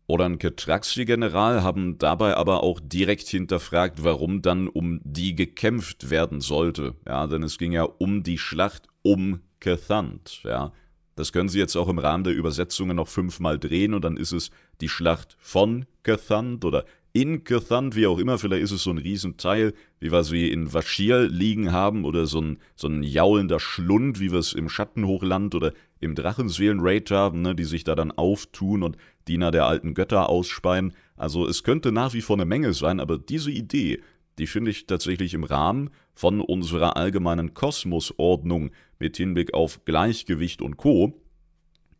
Oder 0.06 0.24
ein 0.24 0.38
Ketraxi-General 0.38 1.62
haben 1.62 1.98
dabei 1.98 2.34
aber 2.34 2.62
auch 2.62 2.80
direkt 2.82 3.28
hinterfragt, 3.28 4.02
warum 4.02 4.40
dann 4.40 4.68
um 4.68 5.00
die 5.04 5.34
gekämpft 5.34 6.08
werden 6.08 6.40
sollte. 6.40 6.94
Ja, 7.06 7.26
denn 7.26 7.42
es 7.42 7.58
ging 7.58 7.72
ja 7.72 7.82
um 7.82 8.22
die 8.22 8.38
Schlacht 8.38 8.88
um 9.02 9.40
Kethant. 9.60 10.42
Ja, 10.44 10.72
das 11.16 11.32
können 11.32 11.48
Sie 11.48 11.58
jetzt 11.58 11.76
auch 11.76 11.88
im 11.88 11.98
Rahmen 11.98 12.24
der 12.24 12.34
Übersetzungen 12.34 12.96
noch 12.96 13.08
fünfmal 13.08 13.58
drehen 13.58 13.94
und 13.94 14.04
dann 14.04 14.16
ist 14.16 14.32
es 14.32 14.50
die 14.80 14.88
Schlacht 14.88 15.36
von 15.40 15.84
Cathant 16.02 16.64
oder 16.64 16.84
in 17.12 17.42
Cathant, 17.42 17.96
wie 17.96 18.06
auch 18.06 18.18
immer, 18.18 18.38
vielleicht 18.38 18.62
ist 18.62 18.70
es 18.70 18.82
so 18.84 18.90
ein 18.90 18.98
Riesenteil, 18.98 19.72
wie 19.98 20.12
wir 20.12 20.22
sie 20.22 20.50
in 20.50 20.72
Vashir 20.72 21.28
liegen 21.28 21.72
haben 21.72 22.04
oder 22.04 22.26
so 22.26 22.40
ein, 22.40 22.58
so 22.76 22.86
ein 22.86 23.02
jaulender 23.02 23.58
Schlund, 23.58 24.20
wie 24.20 24.30
wir 24.30 24.38
es 24.38 24.52
im 24.52 24.68
Schattenhochland 24.68 25.54
oder 25.54 25.72
im 26.00 26.14
Drachenseelen-Raid 26.14 27.10
haben, 27.10 27.42
ne, 27.42 27.54
die 27.56 27.64
sich 27.64 27.82
da 27.82 27.94
dann 27.96 28.12
auftun 28.12 28.82
und 28.82 28.96
Diener 29.26 29.50
der 29.50 29.66
alten 29.66 29.94
Götter 29.94 30.28
ausspeien. 30.28 30.92
Also 31.16 31.48
es 31.48 31.64
könnte 31.64 31.90
nach 31.90 32.12
wie 32.14 32.22
vor 32.22 32.36
eine 32.36 32.44
Menge 32.44 32.72
sein, 32.74 33.00
aber 33.00 33.18
diese 33.18 33.50
Idee, 33.50 34.00
die 34.38 34.46
finde 34.46 34.70
ich 34.70 34.86
tatsächlich 34.86 35.34
im 35.34 35.44
Rahmen 35.44 35.90
von 36.14 36.40
unserer 36.40 36.96
allgemeinen 36.96 37.54
Kosmosordnung 37.54 38.70
mit 38.98 39.16
Hinblick 39.16 39.54
auf 39.54 39.84
Gleichgewicht 39.84 40.62
und 40.62 40.76
Co., 40.76 41.20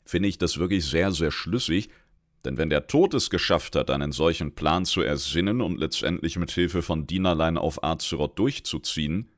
finde 0.05 0.29
ich 0.29 0.39
das 0.39 0.59
wirklich 0.59 0.87
sehr, 0.87 1.13
sehr 1.13 1.31
schlüssig, 1.31 1.91
denn 2.45 2.57
wenn 2.57 2.71
der 2.71 2.87
Tod 2.87 3.15
es 3.15 3.31
geschafft 3.31 3.77
hat, 3.77 3.91
einen 3.91 4.13
solchen 4.13 4.55
Plan 4.55 4.85
zu 4.85 5.03
ersinnen 5.03 5.61
und 5.61 5.79
letztendlich 5.79 6.39
mit 6.39 6.51
Hilfe 6.51 6.83
von 6.83 7.07
Dienerlein 7.07 7.59
auf 7.59 7.83
Azeroth 7.83 8.39
durchzuziehen, 8.39 9.29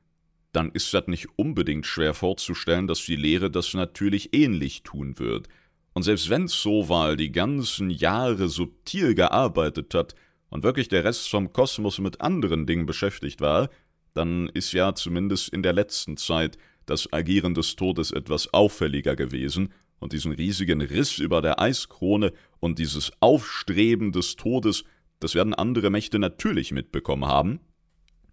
dann 0.51 0.71
ist 0.71 0.93
das 0.93 1.07
nicht 1.07 1.27
unbedingt 1.37 1.85
schwer 1.85 2.13
vorzustellen, 2.13 2.87
dass 2.87 3.03
die 3.05 3.15
Lehre 3.15 3.49
das 3.49 3.73
natürlich 3.73 4.33
ähnlich 4.33 4.83
tun 4.83 5.17
wird. 5.17 5.47
Und 5.93 6.03
selbst 6.03 6.29
wenn 6.29 6.47
Soval 6.47 7.17
die 7.17 7.31
ganzen 7.31 7.89
Jahre 7.89 8.47
subtil 8.47 9.15
gearbeitet 9.15 9.93
hat 9.93 10.15
und 10.49 10.63
wirklich 10.63 10.87
der 10.87 11.03
Rest 11.03 11.29
vom 11.29 11.51
Kosmos 11.53 11.99
mit 11.99 12.21
anderen 12.21 12.65
Dingen 12.65 12.85
beschäftigt 12.85 13.41
war, 13.41 13.69
dann 14.13 14.49
ist 14.49 14.73
ja 14.73 14.93
zumindest 14.93 15.49
in 15.49 15.63
der 15.63 15.73
letzten 15.73 16.17
Zeit 16.17 16.57
das 16.91 17.11
Agieren 17.11 17.53
des 17.53 17.75
Todes 17.75 18.11
etwas 18.11 18.53
auffälliger 18.53 19.15
gewesen, 19.15 19.73
und 20.01 20.13
diesen 20.13 20.33
riesigen 20.33 20.81
Riss 20.81 21.19
über 21.19 21.41
der 21.41 21.61
Eiskrone 21.61 22.33
und 22.59 22.79
dieses 22.79 23.11
Aufstreben 23.21 24.11
des 24.11 24.35
Todes, 24.35 24.83
das 25.19 25.35
werden 25.35 25.53
andere 25.53 25.89
Mächte 25.89 26.19
natürlich 26.19 26.71
mitbekommen 26.71 27.27
haben. 27.27 27.59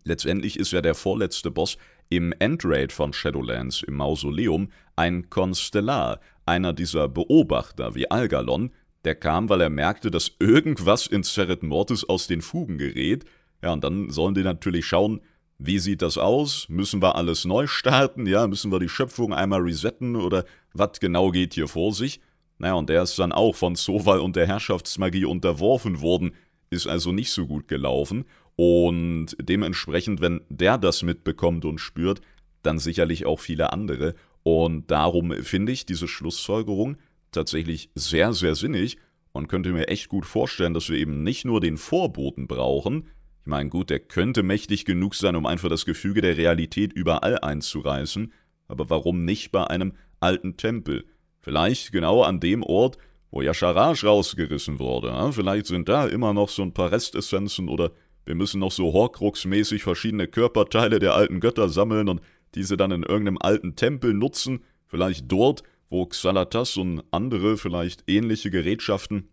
Letztendlich 0.03 0.59
ist 0.59 0.73
ja 0.73 0.81
der 0.81 0.95
vorletzte 0.95 1.51
Boss 1.51 1.77
im 2.09 2.33
Endraid 2.39 2.91
von 2.91 3.13
Shadowlands 3.13 3.83
im 3.83 3.95
Mausoleum 3.95 4.73
ein 4.97 5.29
Konstellar, 5.29 6.21
einer 6.47 6.73
dieser 6.73 7.07
Beobachter 7.09 7.95
wie 7.95 8.11
Algalon, 8.11 8.71
der 9.05 9.15
kam, 9.15 9.51
weil 9.51 9.61
er 9.61 9.71
merkte, 9.71 10.11
dass 10.11 10.33
irgendwas 10.41 11.07
in 11.07 11.23
Zeret 11.23 11.63
Mortis 11.63 12.03
aus 12.03 12.27
den 12.27 12.41
Fugen 12.41 12.79
gerät. 12.79 13.27
Ja, 13.63 13.75
und 13.75 13.85
dann 13.85 14.09
sollen 14.09 14.35
die 14.35 14.43
natürlich 14.43 14.87
schauen, 14.87 15.21
wie 15.59 15.79
sieht 15.81 16.03
das 16.03 16.19
aus? 16.19 16.69
Müssen 16.69 17.03
wir 17.03 17.17
alles 17.17 17.45
neu 17.45 17.67
starten? 17.67 18.27
Ja, 18.27 18.47
müssen 18.47 18.71
wir 18.71 18.79
die 18.79 18.89
Schöpfung 18.89 19.35
einmal 19.35 19.61
resetten 19.61 20.15
oder 20.15 20.45
was 20.73 21.01
genau 21.01 21.31
geht 21.31 21.55
hier 21.55 21.67
vor 21.67 21.93
sich? 21.93 22.21
Naja, 22.59 22.75
und 22.75 22.89
der 22.89 23.03
ist 23.03 23.19
dann 23.19 23.33
auch 23.33 23.55
von 23.55 23.75
Soval 23.75 24.21
und 24.21 24.37
der 24.37 24.47
Herrschaftsmagie 24.47 25.25
unterworfen 25.25 26.01
worden, 26.01 26.33
ist 26.71 26.87
also 26.87 27.13
nicht 27.13 27.33
so 27.33 27.47
gut 27.47 27.67
gelaufen. 27.69 28.25
Und 28.57 29.37
dementsprechend, 29.41 30.21
wenn 30.21 30.41
der 30.49 30.79
das 30.79 31.03
mitbekommt 31.03 31.65
und 31.65 31.79
spürt, 31.79 32.21
dann 32.63 32.79
sicherlich 32.79 33.27
auch 33.27 33.41
viele 33.41 33.73
andere. 33.73 34.15
Und 34.43 34.91
darum 34.91 35.33
finde 35.43 35.73
ich 35.73 35.87
diese 35.87 36.09
Schlussfolgerung 36.09 36.97
tatsächlich 37.31 37.91
sehr, 37.95 38.33
sehr 38.33 38.55
sinnig 38.55 38.99
und 39.33 39.49
könnte 39.49 39.73
mir 39.73 39.89
echt 39.89 40.09
gut 40.09 40.27
vorstellen, 40.27 40.75
dass 40.75 40.89
wir 40.89 40.99
eben 40.99 41.23
nicht 41.23 41.45
nur 41.45 41.61
den 41.61 41.77
Vorboten 41.77 42.49
brauchen, 42.49 43.09
ich 43.49 43.51
meine, 43.51 43.71
gut, 43.71 43.89
der 43.89 44.01
könnte 44.01 44.43
mächtig 44.43 44.85
genug 44.85 45.15
sein, 45.15 45.35
um 45.35 45.47
einfach 45.47 45.71
das 45.71 45.87
Gefüge 45.87 46.21
der 46.21 46.37
Realität 46.37 46.93
überall 46.93 47.39
einzureißen, 47.39 48.31
aber 48.67 48.91
warum 48.91 49.25
nicht 49.25 49.53
bei 49.53 49.67
einem 49.67 49.95
alten 50.21 50.59
Tempel? 50.59 51.07
Vielleicht 51.41 51.91
genau 51.91 52.25
an 52.25 52.41
dem 52.41 52.63
Ort, 52.63 52.99
wo 53.31 53.41
Yasharaj 53.41 54.05
rausgerissen 54.05 54.79
wurde. 54.79 55.09
Ja? 55.09 55.33
Vielleicht 55.33 55.65
sind 55.65 55.89
da 55.89 56.07
immer 56.07 56.35
noch 56.35 56.51
so 56.51 56.61
ein 56.61 56.75
paar 56.75 56.93
Restessenzen 56.93 57.71
oder 57.71 57.93
wir 58.27 58.35
müssen 58.35 58.61
noch 58.61 58.71
so 58.71 58.93
Horcrux-mäßig 58.93 59.81
verschiedene 59.81 60.29
Körperteile 60.29 60.99
der 60.99 61.15
alten 61.15 61.41
Götter 61.41 61.71
sammeln 61.71 62.11
und 62.11 62.21
diese 62.55 62.77
dann 62.77 62.91
in 62.91 63.03
irgendeinem 63.03 63.39
alten 63.41 63.77
Tempel 63.77 64.13
nutzen. 64.13 64.63
Vielleicht 64.89 65.33
dort, 65.33 65.63
wo 65.89 66.05
Xalatas 66.05 66.77
und 66.77 67.03
andere 67.13 67.57
vielleicht 67.57 68.11
ähnliche 68.11 68.51
Gerätschaften, 68.51 69.31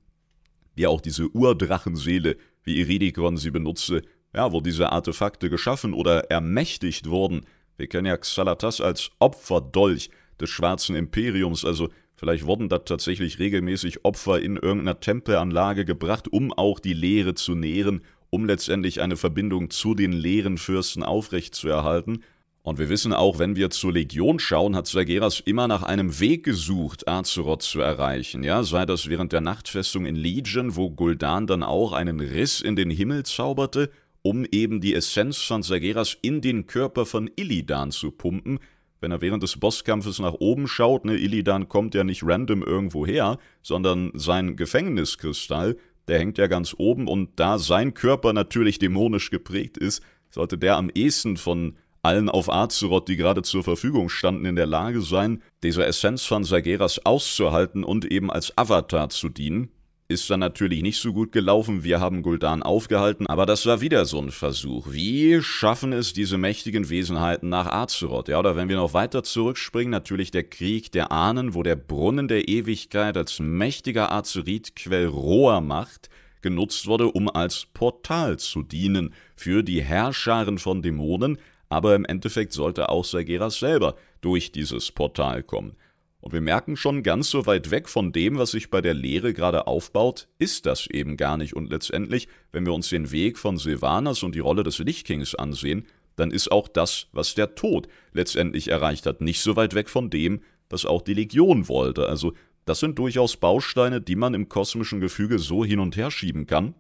wie 0.74 0.88
auch 0.88 1.02
diese 1.02 1.28
Urdrachenseele 1.28 2.38
wie 2.66 2.80
Iridikon 2.80 3.38
sie 3.38 3.52
benutze, 3.52 4.02
ja, 4.36 4.52
wo 4.52 4.60
diese 4.60 4.92
Artefakte 4.92 5.50
geschaffen 5.50 5.94
oder 5.94 6.30
ermächtigt 6.30 7.10
wurden. 7.10 7.46
Wir 7.78 7.88
kennen 7.88 8.08
ja 8.08 8.18
Xalatas 8.18 8.82
als 8.82 9.12
Opferdolch 9.20 10.10
des 10.40 10.50
Schwarzen 10.50 10.96
Imperiums, 10.96 11.64
also 11.64 11.90
vielleicht 12.16 12.46
wurden 12.46 12.68
da 12.68 12.80
tatsächlich 12.80 13.40
regelmäßig 13.40 14.04
Opfer 14.04 14.42
in 14.42 14.58
irgendeiner 14.58 15.00
Tempelanlage 15.00 15.86
gebracht, 15.86 16.28
um 16.28 16.52
auch 16.52 16.80
die 16.80 16.94
Lehre 16.94 17.36
zu 17.36 17.56
nähren, 17.56 18.02
um 18.30 18.46
letztendlich 18.46 19.00
eine 19.00 19.16
Verbindung 19.16 19.70
zu 19.70 19.96
den 19.96 20.12
leeren 20.12 20.58
Fürsten 20.58 21.04
aufrechtzuerhalten. 21.04 22.24
Und 22.66 22.80
wir 22.80 22.90
wissen 22.90 23.14
auch, 23.14 23.38
wenn 23.38 23.56
wir 23.56 23.70
zur 23.70 23.94
Legion 23.94 24.40
schauen, 24.40 24.76
hat 24.76 24.88
Sageras 24.88 25.40
immer 25.40 25.68
nach 25.68 25.84
einem 25.84 26.20
Weg 26.20 26.44
gesucht, 26.44 27.08
Azeroth 27.08 27.62
zu 27.62 27.80
erreichen. 27.80 28.42
Ja, 28.42 28.64
sei 28.64 28.88
das 28.88 29.08
während 29.08 29.34
der 29.34 29.42
Nachtfestung 29.42 30.08
in 30.08 30.16
Legion, 30.16 30.76
wo 30.76 30.88
Gul'dan 30.88 31.46
dann 31.46 31.62
auch 31.62 31.92
einen 31.92 32.20
Riss 32.20 32.62
in 32.62 32.76
den 32.76 32.90
Himmel 32.90 33.22
zauberte, 33.22 33.92
um 34.24 34.46
eben 34.52 34.82
die 34.82 34.96
Essenz 34.96 35.38
von 35.38 35.62
Sageras 35.62 36.18
in 36.24 36.42
den 36.42 36.66
Körper 36.66 37.06
von 37.06 37.30
Illidan 37.36 37.92
zu 37.92 38.10
pumpen. 38.10 38.58
Wenn 39.00 39.12
er 39.12 39.22
während 39.22 39.44
des 39.44 39.60
Bosskampfes 39.60 40.18
nach 40.18 40.34
oben 40.34 40.68
schaut, 40.68 41.06
ne, 41.06 41.18
Illidan 41.18 41.70
kommt 41.70 41.94
ja 41.94 42.04
nicht 42.04 42.24
random 42.24 42.64
irgendwo 42.64 43.06
her, 43.06 43.38
sondern 43.62 44.10
sein 44.16 44.56
Gefängniskristall, 44.56 45.78
der 46.08 46.18
hängt 46.18 46.40
ja 46.40 46.48
ganz 46.48 46.74
oben 46.76 47.08
und 47.08 47.30
da 47.36 47.60
sein 47.60 47.94
Körper 47.94 48.34
natürlich 48.34 48.80
dämonisch 48.80 49.30
geprägt 49.30 49.78
ist, 49.78 50.02
sollte 50.32 50.58
der 50.58 50.78
am 50.78 50.90
ehesten 50.90 51.38
von 51.38 51.76
allen 52.06 52.30
auf 52.30 52.52
Azeroth, 52.52 53.08
die 53.08 53.18
gerade 53.18 53.42
zur 53.42 53.64
Verfügung 53.64 54.10
standen, 54.10 54.46
in 54.46 54.56
der 54.56 54.68
Lage 54.68 55.02
sein, 55.02 55.42
diese 55.64 55.86
Essenz 55.86 56.24
von 56.24 56.44
Sageras 56.44 57.06
auszuhalten 57.06 57.84
und 57.84 58.06
eben 58.06 58.32
als 58.32 58.56
Avatar 58.58 59.10
zu 59.10 59.30
dienen. 59.30 59.70
Ist 60.08 60.30
dann 60.30 60.40
natürlich 60.40 60.84
nicht 60.84 61.00
so 61.00 61.14
gut 61.14 61.32
gelaufen, 61.32 61.84
wir 61.84 62.00
haben 62.00 62.24
Gul'dan 62.24 62.62
aufgehalten, 62.62 63.26
aber 63.26 63.48
das 63.48 63.66
war 63.66 63.82
wieder 63.82 64.06
so 64.06 64.20
ein 64.20 64.30
Versuch. 64.30 64.92
Wie 64.92 65.42
schaffen 65.42 65.94
es 65.94 66.14
diese 66.14 66.38
mächtigen 66.38 66.90
Wesenheiten 66.90 67.50
nach 67.50 67.66
Azeroth? 67.66 68.28
Ja, 68.28 68.38
oder 68.38 68.56
wenn 68.56 68.70
wir 68.70 68.76
noch 68.76 68.94
weiter 68.94 69.24
zurückspringen, 69.24 69.90
natürlich 69.90 70.30
der 70.30 70.44
Krieg 70.44 70.92
der 70.92 71.12
Ahnen, 71.12 71.56
wo 71.56 71.64
der 71.64 71.76
Brunnen 71.76 72.28
der 72.28 72.48
Ewigkeit 72.48 73.18
als 73.18 73.40
mächtiger 73.40 74.12
Azeritquell 74.12 75.08
roher 75.08 75.62
Macht 75.62 76.12
genutzt 76.44 76.86
wurde, 76.86 77.08
um 77.08 77.28
als 77.28 77.66
Portal 77.74 78.38
zu 78.38 78.62
dienen 78.62 79.12
für 79.36 79.64
die 79.64 79.82
Herrscharen 79.82 80.60
von 80.60 80.84
Dämonen, 80.84 81.40
aber 81.76 81.94
im 81.94 82.06
Endeffekt 82.06 82.54
sollte 82.54 82.88
auch 82.88 83.04
Sageras 83.04 83.60
selber 83.60 83.98
durch 84.22 84.54
dieses 84.54 84.94
Portal 84.94 85.44
kommen. 85.44 85.76
Und 86.22 86.32
wir 86.32 86.40
merken 86.40 86.78
schon, 86.78 87.04
ganz 87.04 87.30
so 87.30 87.46
weit 87.48 87.70
weg 87.70 87.90
von 87.90 88.14
dem, 88.14 88.38
was 88.38 88.52
sich 88.52 88.70
bei 88.70 88.80
der 88.80 88.94
Lehre 88.94 89.34
gerade 89.34 89.68
aufbaut, 89.68 90.30
ist 90.40 90.66
das 90.66 90.88
eben 90.88 91.18
gar 91.18 91.36
nicht. 91.36 91.54
Und 91.54 91.70
letztendlich, 91.70 92.30
wenn 92.54 92.66
wir 92.66 92.72
uns 92.72 92.88
den 92.88 93.12
Weg 93.12 93.38
von 93.38 93.58
Sylvanas 93.58 94.24
und 94.24 94.36
die 94.36 94.40
Rolle 94.40 94.64
des 94.64 94.80
Lichtkings 94.80 95.36
ansehen, 95.36 95.86
dann 96.16 96.32
ist 96.32 96.50
auch 96.50 96.70
das, 96.70 97.08
was 97.12 97.36
der 97.36 97.56
Tod 97.56 97.90
letztendlich 98.14 98.70
erreicht 98.70 99.06
hat, 99.06 99.20
nicht 99.20 99.42
so 99.42 99.58
weit 99.58 99.76
weg 99.76 99.90
von 99.90 100.10
dem, 100.10 100.40
was 100.70 100.86
auch 100.86 101.02
die 101.02 101.14
Legion 101.14 101.68
wollte. 101.68 102.08
Also 102.08 102.36
das 102.64 102.80
sind 102.80 102.98
durchaus 102.98 103.36
Bausteine, 103.36 104.00
die 104.00 104.16
man 104.16 104.34
im 104.34 104.48
kosmischen 104.48 105.02
Gefüge 105.02 105.40
so 105.40 105.66
hin 105.66 105.82
und 105.82 105.98
her 105.98 106.10
schieben 106.10 106.48
kann, 106.48 106.74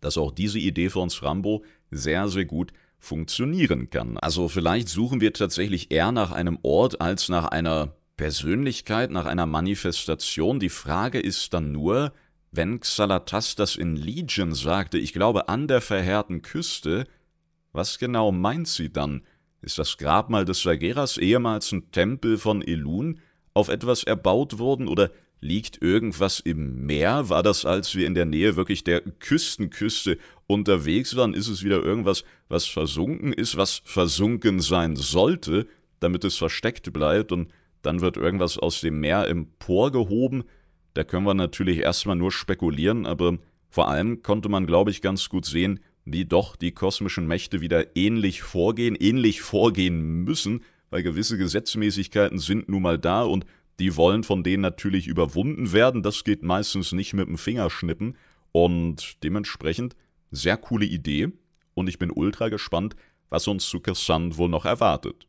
dass 0.00 0.18
auch 0.18 0.32
diese 0.32 0.58
Idee 0.58 0.90
von 0.90 1.08
Srambo 1.08 1.62
sehr, 1.92 2.28
sehr 2.28 2.46
gut 2.46 2.72
funktionieren 2.98 3.90
kann. 3.90 4.18
Also 4.18 4.48
vielleicht 4.48 4.88
suchen 4.88 5.20
wir 5.20 5.32
tatsächlich 5.32 5.90
eher 5.90 6.12
nach 6.12 6.32
einem 6.32 6.58
Ort 6.62 7.00
als 7.00 7.28
nach 7.28 7.46
einer 7.46 7.94
Persönlichkeit, 8.16 9.10
nach 9.10 9.26
einer 9.26 9.46
Manifestation. 9.46 10.58
Die 10.58 10.68
Frage 10.68 11.20
ist 11.20 11.54
dann 11.54 11.72
nur, 11.72 12.12
wenn 12.50 12.80
Xalatas 12.80 13.54
das 13.54 13.76
in 13.76 13.96
Legion 13.96 14.52
sagte, 14.54 14.98
ich 14.98 15.12
glaube 15.12 15.48
an 15.48 15.68
der 15.68 15.80
verheerten 15.80 16.42
Küste, 16.42 17.06
was 17.72 17.98
genau 17.98 18.32
meint 18.32 18.66
sie 18.68 18.92
dann? 18.92 19.22
Ist 19.60 19.78
das 19.78 19.98
Grabmal 19.98 20.44
des 20.44 20.62
Sageras 20.62 21.16
ehemals 21.18 21.72
ein 21.72 21.90
Tempel 21.90 22.38
von 22.38 22.62
Elun 22.62 23.20
auf 23.54 23.68
etwas 23.68 24.04
erbaut 24.04 24.58
worden 24.58 24.88
oder 24.88 25.10
Liegt 25.40 25.80
irgendwas 25.80 26.40
im 26.40 26.86
Meer? 26.86 27.28
War 27.28 27.42
das, 27.42 27.64
als 27.64 27.94
wir 27.94 28.06
in 28.06 28.14
der 28.14 28.24
Nähe 28.24 28.56
wirklich 28.56 28.82
der 28.82 29.00
Küstenküste 29.00 30.18
unterwegs 30.46 31.14
waren? 31.14 31.34
Ist 31.34 31.48
es 31.48 31.62
wieder 31.62 31.82
irgendwas, 31.82 32.24
was 32.48 32.66
versunken 32.66 33.32
ist, 33.32 33.56
was 33.56 33.82
versunken 33.84 34.60
sein 34.60 34.96
sollte, 34.96 35.68
damit 36.00 36.24
es 36.24 36.36
versteckt 36.36 36.92
bleibt 36.92 37.30
und 37.30 37.52
dann 37.82 38.00
wird 38.00 38.16
irgendwas 38.16 38.58
aus 38.58 38.80
dem 38.80 38.98
Meer 38.98 39.28
emporgehoben? 39.28 40.44
Da 40.94 41.04
können 41.04 41.26
wir 41.26 41.34
natürlich 41.34 41.78
erstmal 41.78 42.16
nur 42.16 42.32
spekulieren, 42.32 43.06
aber 43.06 43.38
vor 43.68 43.88
allem 43.88 44.22
konnte 44.22 44.48
man, 44.48 44.66
glaube 44.66 44.90
ich, 44.90 45.02
ganz 45.02 45.28
gut 45.28 45.44
sehen, 45.44 45.78
wie 46.04 46.24
doch 46.24 46.56
die 46.56 46.72
kosmischen 46.72 47.26
Mächte 47.26 47.60
wieder 47.60 47.96
ähnlich 47.96 48.42
vorgehen, 48.42 48.96
ähnlich 48.96 49.42
vorgehen 49.42 50.24
müssen, 50.24 50.64
weil 50.90 51.02
gewisse 51.02 51.38
Gesetzmäßigkeiten 51.38 52.38
sind 52.38 52.68
nun 52.68 52.82
mal 52.82 52.98
da 52.98 53.22
und 53.22 53.44
die 53.78 53.96
wollen 53.96 54.24
von 54.24 54.42
denen 54.42 54.62
natürlich 54.62 55.06
überwunden 55.06 55.72
werden. 55.72 56.02
Das 56.02 56.24
geht 56.24 56.42
meistens 56.42 56.92
nicht 56.92 57.14
mit 57.14 57.28
dem 57.28 57.38
Fingerschnippen. 57.38 58.16
Und 58.52 59.22
dementsprechend 59.22 59.94
sehr 60.30 60.56
coole 60.56 60.86
Idee. 60.86 61.28
Und 61.74 61.88
ich 61.88 61.98
bin 61.98 62.10
ultra 62.10 62.48
gespannt, 62.48 62.96
was 63.28 63.46
uns 63.46 63.68
zu 63.68 63.80
Kassan 63.80 64.36
wohl 64.36 64.48
noch 64.48 64.64
erwartet. 64.64 65.26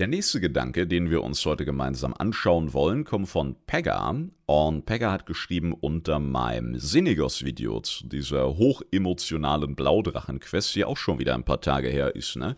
Der 0.00 0.08
nächste 0.08 0.40
Gedanke, 0.40 0.88
den 0.88 1.08
wir 1.08 1.22
uns 1.22 1.44
heute 1.46 1.64
gemeinsam 1.64 2.14
anschauen 2.14 2.72
wollen, 2.72 3.04
kommt 3.04 3.28
von 3.28 3.54
Pegga. 3.66 4.16
Und 4.46 4.86
Pegga 4.86 5.12
hat 5.12 5.24
geschrieben 5.24 5.72
unter 5.72 6.18
meinem 6.18 6.78
Sinigos-Video 6.78 7.80
zu 7.80 8.08
dieser 8.08 8.56
hochemotionalen 8.56 9.76
Blaudrachen-Quest, 9.76 10.74
die 10.74 10.84
auch 10.84 10.96
schon 10.96 11.20
wieder 11.20 11.34
ein 11.34 11.44
paar 11.44 11.60
Tage 11.60 11.88
her 11.88 12.16
ist, 12.16 12.36
ne? 12.36 12.56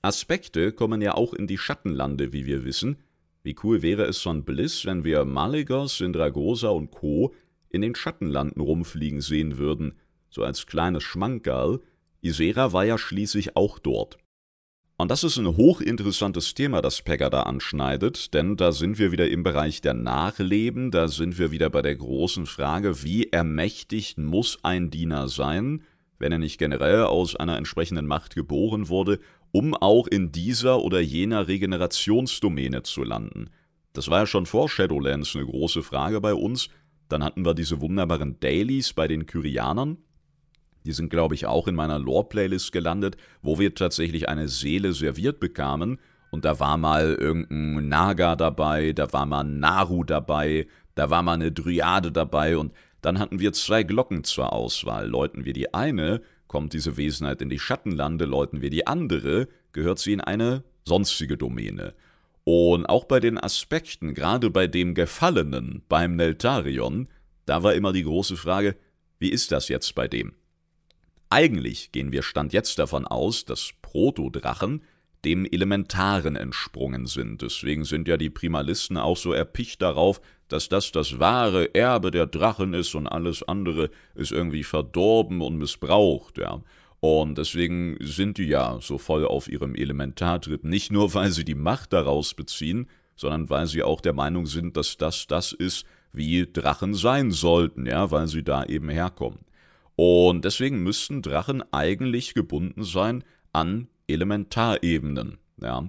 Aspekte 0.00 0.72
kommen 0.72 1.00
ja 1.00 1.14
auch 1.14 1.32
in 1.32 1.46
die 1.46 1.58
Schattenlande, 1.58 2.32
wie 2.32 2.44
wir 2.44 2.64
wissen, 2.64 2.96
wie 3.42 3.56
cool 3.62 3.82
wäre 3.82 4.04
es 4.04 4.18
von 4.18 4.44
Bliss, 4.44 4.84
wenn 4.86 5.04
wir 5.04 5.24
Maligos, 5.24 5.98
Sindragosa 5.98 6.68
und 6.68 6.90
Co. 6.90 7.34
in 7.68 7.82
den 7.82 7.94
Schattenlanden 7.94 8.62
rumfliegen 8.62 9.20
sehen 9.20 9.58
würden, 9.58 9.94
so 10.30 10.44
als 10.44 10.66
kleines 10.66 11.02
Schmankerl. 11.02 11.80
Isera 12.20 12.72
war 12.72 12.84
ja 12.84 12.98
schließlich 12.98 13.56
auch 13.56 13.78
dort. 13.78 14.18
Und 14.96 15.10
das 15.10 15.24
ist 15.24 15.36
ein 15.36 15.56
hochinteressantes 15.56 16.54
Thema, 16.54 16.80
das 16.80 17.02
Pegger 17.02 17.28
da 17.28 17.42
anschneidet, 17.42 18.34
denn 18.34 18.56
da 18.56 18.70
sind 18.70 19.00
wir 19.00 19.10
wieder 19.10 19.28
im 19.28 19.42
Bereich 19.42 19.80
der 19.80 19.94
Nachleben, 19.94 20.92
da 20.92 21.08
sind 21.08 21.38
wir 21.38 21.50
wieder 21.50 21.70
bei 21.70 21.82
der 21.82 21.96
großen 21.96 22.46
Frage, 22.46 23.02
wie 23.02 23.32
ermächtigt 23.32 24.18
muss 24.18 24.58
ein 24.62 24.90
Diener 24.90 25.28
sein, 25.28 25.82
wenn 26.20 26.30
er 26.30 26.38
nicht 26.38 26.58
generell 26.58 27.02
aus 27.02 27.34
einer 27.34 27.56
entsprechenden 27.56 28.06
Macht 28.06 28.36
geboren 28.36 28.88
wurde 28.88 29.18
um 29.52 29.74
auch 29.74 30.06
in 30.06 30.32
dieser 30.32 30.82
oder 30.82 31.00
jener 31.00 31.46
Regenerationsdomäne 31.46 32.82
zu 32.82 33.04
landen. 33.04 33.50
Das 33.92 34.08
war 34.08 34.20
ja 34.20 34.26
schon 34.26 34.46
vor 34.46 34.68
Shadowlands 34.68 35.36
eine 35.36 35.44
große 35.44 35.82
Frage 35.82 36.20
bei 36.20 36.34
uns. 36.34 36.68
Dann 37.08 37.22
hatten 37.22 37.44
wir 37.44 37.54
diese 37.54 37.80
wunderbaren 37.80 38.40
Dailies 38.40 38.94
bei 38.94 39.06
den 39.06 39.26
Kyrianern. 39.26 39.98
Die 40.84 40.92
sind, 40.92 41.10
glaube 41.10 41.34
ich, 41.34 41.46
auch 41.46 41.68
in 41.68 41.74
meiner 41.74 41.98
Lore-Playlist 41.98 42.72
gelandet, 42.72 43.16
wo 43.42 43.58
wir 43.58 43.74
tatsächlich 43.74 44.28
eine 44.28 44.48
Seele 44.48 44.94
serviert 44.94 45.38
bekamen. 45.38 45.98
Und 46.30 46.46
da 46.46 46.58
war 46.58 46.78
mal 46.78 47.14
irgendein 47.14 47.88
Naga 47.88 48.36
dabei, 48.36 48.92
da 48.92 49.12
war 49.12 49.26
mal 49.26 49.44
Naru 49.44 50.02
dabei, 50.02 50.66
da 50.94 51.10
war 51.10 51.22
mal 51.22 51.34
eine 51.34 51.52
Dryade 51.52 52.10
dabei 52.10 52.56
und 52.56 52.72
dann 53.02 53.18
hatten 53.18 53.38
wir 53.38 53.52
zwei 53.52 53.82
Glocken 53.82 54.24
zur 54.24 54.52
Auswahl. 54.52 55.08
Läuten 55.08 55.44
wir 55.44 55.52
die 55.52 55.74
eine, 55.74 56.22
Kommt 56.52 56.74
diese 56.74 56.98
Wesenheit 56.98 57.40
in 57.40 57.48
die 57.48 57.58
Schattenlande, 57.58 58.26
läuten 58.26 58.60
wir 58.60 58.68
die 58.68 58.86
andere, 58.86 59.48
gehört 59.72 59.98
sie 59.98 60.12
in 60.12 60.20
eine 60.20 60.64
sonstige 60.84 61.38
Domäne. 61.38 61.94
Und 62.44 62.84
auch 62.84 63.04
bei 63.04 63.20
den 63.20 63.38
Aspekten, 63.38 64.12
gerade 64.12 64.50
bei 64.50 64.66
dem 64.66 64.94
Gefallenen, 64.94 65.80
beim 65.88 66.14
Neltarion, 66.14 67.08
da 67.46 67.62
war 67.62 67.72
immer 67.72 67.94
die 67.94 68.02
große 68.02 68.36
Frage, 68.36 68.76
wie 69.18 69.30
ist 69.30 69.50
das 69.50 69.68
jetzt 69.68 69.94
bei 69.94 70.08
dem? 70.08 70.34
Eigentlich 71.30 71.90
gehen 71.90 72.12
wir 72.12 72.22
Stand 72.22 72.52
jetzt 72.52 72.78
davon 72.78 73.06
aus, 73.06 73.46
dass 73.46 73.72
Protodrachen 73.80 74.82
dem 75.24 75.46
Elementaren 75.46 76.36
entsprungen 76.36 77.06
sind. 77.06 77.40
Deswegen 77.40 77.86
sind 77.86 78.08
ja 78.08 78.18
die 78.18 78.28
Primalisten 78.28 78.98
auch 78.98 79.16
so 79.16 79.32
erpicht 79.32 79.80
darauf, 79.80 80.20
dass 80.52 80.68
das 80.68 80.92
das 80.92 81.18
wahre 81.18 81.74
Erbe 81.74 82.10
der 82.10 82.26
Drachen 82.26 82.74
ist 82.74 82.94
und 82.94 83.06
alles 83.06 83.42
andere 83.42 83.90
ist 84.14 84.32
irgendwie 84.32 84.64
verdorben 84.64 85.40
und 85.40 85.58
missbraucht, 85.58 86.38
ja. 86.38 86.60
Und 87.00 87.36
deswegen 87.36 87.96
sind 88.00 88.38
die 88.38 88.46
ja 88.46 88.78
so 88.80 88.96
voll 88.96 89.26
auf 89.26 89.48
ihrem 89.48 89.74
Elementartritt, 89.74 90.62
nicht 90.62 90.92
nur 90.92 91.14
weil 91.14 91.30
sie 91.32 91.44
die 91.44 91.56
Macht 91.56 91.92
daraus 91.92 92.34
beziehen, 92.34 92.88
sondern 93.16 93.50
weil 93.50 93.66
sie 93.66 93.82
auch 93.82 94.00
der 94.00 94.12
Meinung 94.12 94.46
sind, 94.46 94.76
dass 94.76 94.96
das 94.96 95.26
das 95.26 95.52
ist, 95.52 95.84
wie 96.12 96.46
Drachen 96.50 96.94
sein 96.94 97.30
sollten, 97.30 97.86
ja, 97.86 98.10
weil 98.10 98.28
sie 98.28 98.44
da 98.44 98.64
eben 98.64 98.88
herkommen. 98.88 99.40
Und 99.96 100.44
deswegen 100.44 100.82
müssten 100.82 101.22
Drachen 101.22 101.62
eigentlich 101.72 102.34
gebunden 102.34 102.84
sein 102.84 103.24
an 103.52 103.88
Elementarebenen. 104.06 105.38
Ja. 105.60 105.88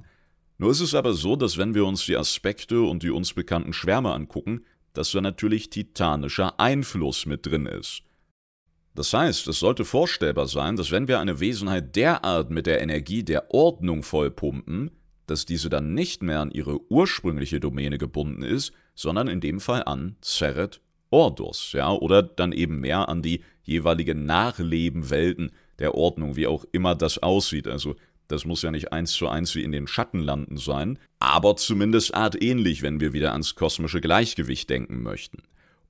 Nur 0.64 0.72
ist 0.72 0.80
es 0.80 0.96
aber 0.96 1.12
so, 1.12 1.36
dass 1.36 1.58
wenn 1.58 1.76
wir 1.76 1.86
uns 1.86 2.06
die 2.06 2.16
Aspekte 2.16 2.84
und 2.84 3.04
die 3.04 3.10
uns 3.10 3.34
bekannten 3.34 3.74
Schwärme 3.74 4.14
angucken, 4.14 4.64
dass 4.94 5.12
da 5.12 5.20
natürlich 5.20 5.70
titanischer 5.70 6.58
Einfluss 6.58 7.26
mit 7.26 7.46
drin 7.46 7.66
ist. 7.66 8.04
Das 8.96 9.12
heißt, 9.12 9.46
es 9.50 9.60
sollte 9.60 9.84
vorstellbar 9.84 10.48
sein, 10.48 10.78
dass 10.78 10.90
wenn 10.90 11.10
wir 11.10 11.20
eine 11.20 11.42
Wesenheit 11.42 11.98
derart 11.98 12.50
mit 12.50 12.66
der 12.66 12.80
Energie 12.80 13.24
der 13.24 13.54
Ordnung 13.54 14.04
vollpumpen, 14.04 14.92
dass 15.28 15.46
diese 15.46 15.68
dann 15.70 15.94
nicht 15.94 16.24
mehr 16.24 16.40
an 16.40 16.52
ihre 16.52 16.80
ursprüngliche 16.90 17.60
Domäne 17.60 17.98
gebunden 17.98 18.42
ist, 18.42 18.72
sondern 18.96 19.28
in 19.28 19.42
dem 19.42 19.60
Fall 19.60 19.84
an 19.84 20.16
Zeret 20.22 20.80
Ordus, 21.10 21.74
ja, 21.74 21.92
oder 21.92 22.24
dann 22.24 22.54
eben 22.54 22.80
mehr 22.80 23.10
an 23.10 23.22
die 23.22 23.44
jeweiligen 23.64 24.26
Nachlebenwelten 24.26 25.52
der 25.78 25.94
Ordnung, 25.96 26.38
wie 26.38 26.48
auch 26.48 26.66
immer 26.72 26.96
das 26.96 27.18
aussieht. 27.22 27.68
Also 27.68 27.96
das 28.28 28.46
muss 28.46 28.62
ja 28.62 28.72
nicht 28.72 28.92
eins 28.94 29.12
zu 29.12 29.28
eins 29.28 29.56
wie 29.56 29.64
in 29.64 29.72
den 29.72 29.88
Schattenlanden 29.88 30.58
sein, 30.58 31.00
aber 31.20 31.56
zumindest 31.56 32.14
artähnlich, 32.14 32.82
wenn 32.82 33.00
wir 33.00 33.14
wieder 33.14 33.32
ans 33.32 33.56
kosmische 33.56 34.02
Gleichgewicht 34.02 34.70
denken 34.70 35.04
möchten. 35.04 35.44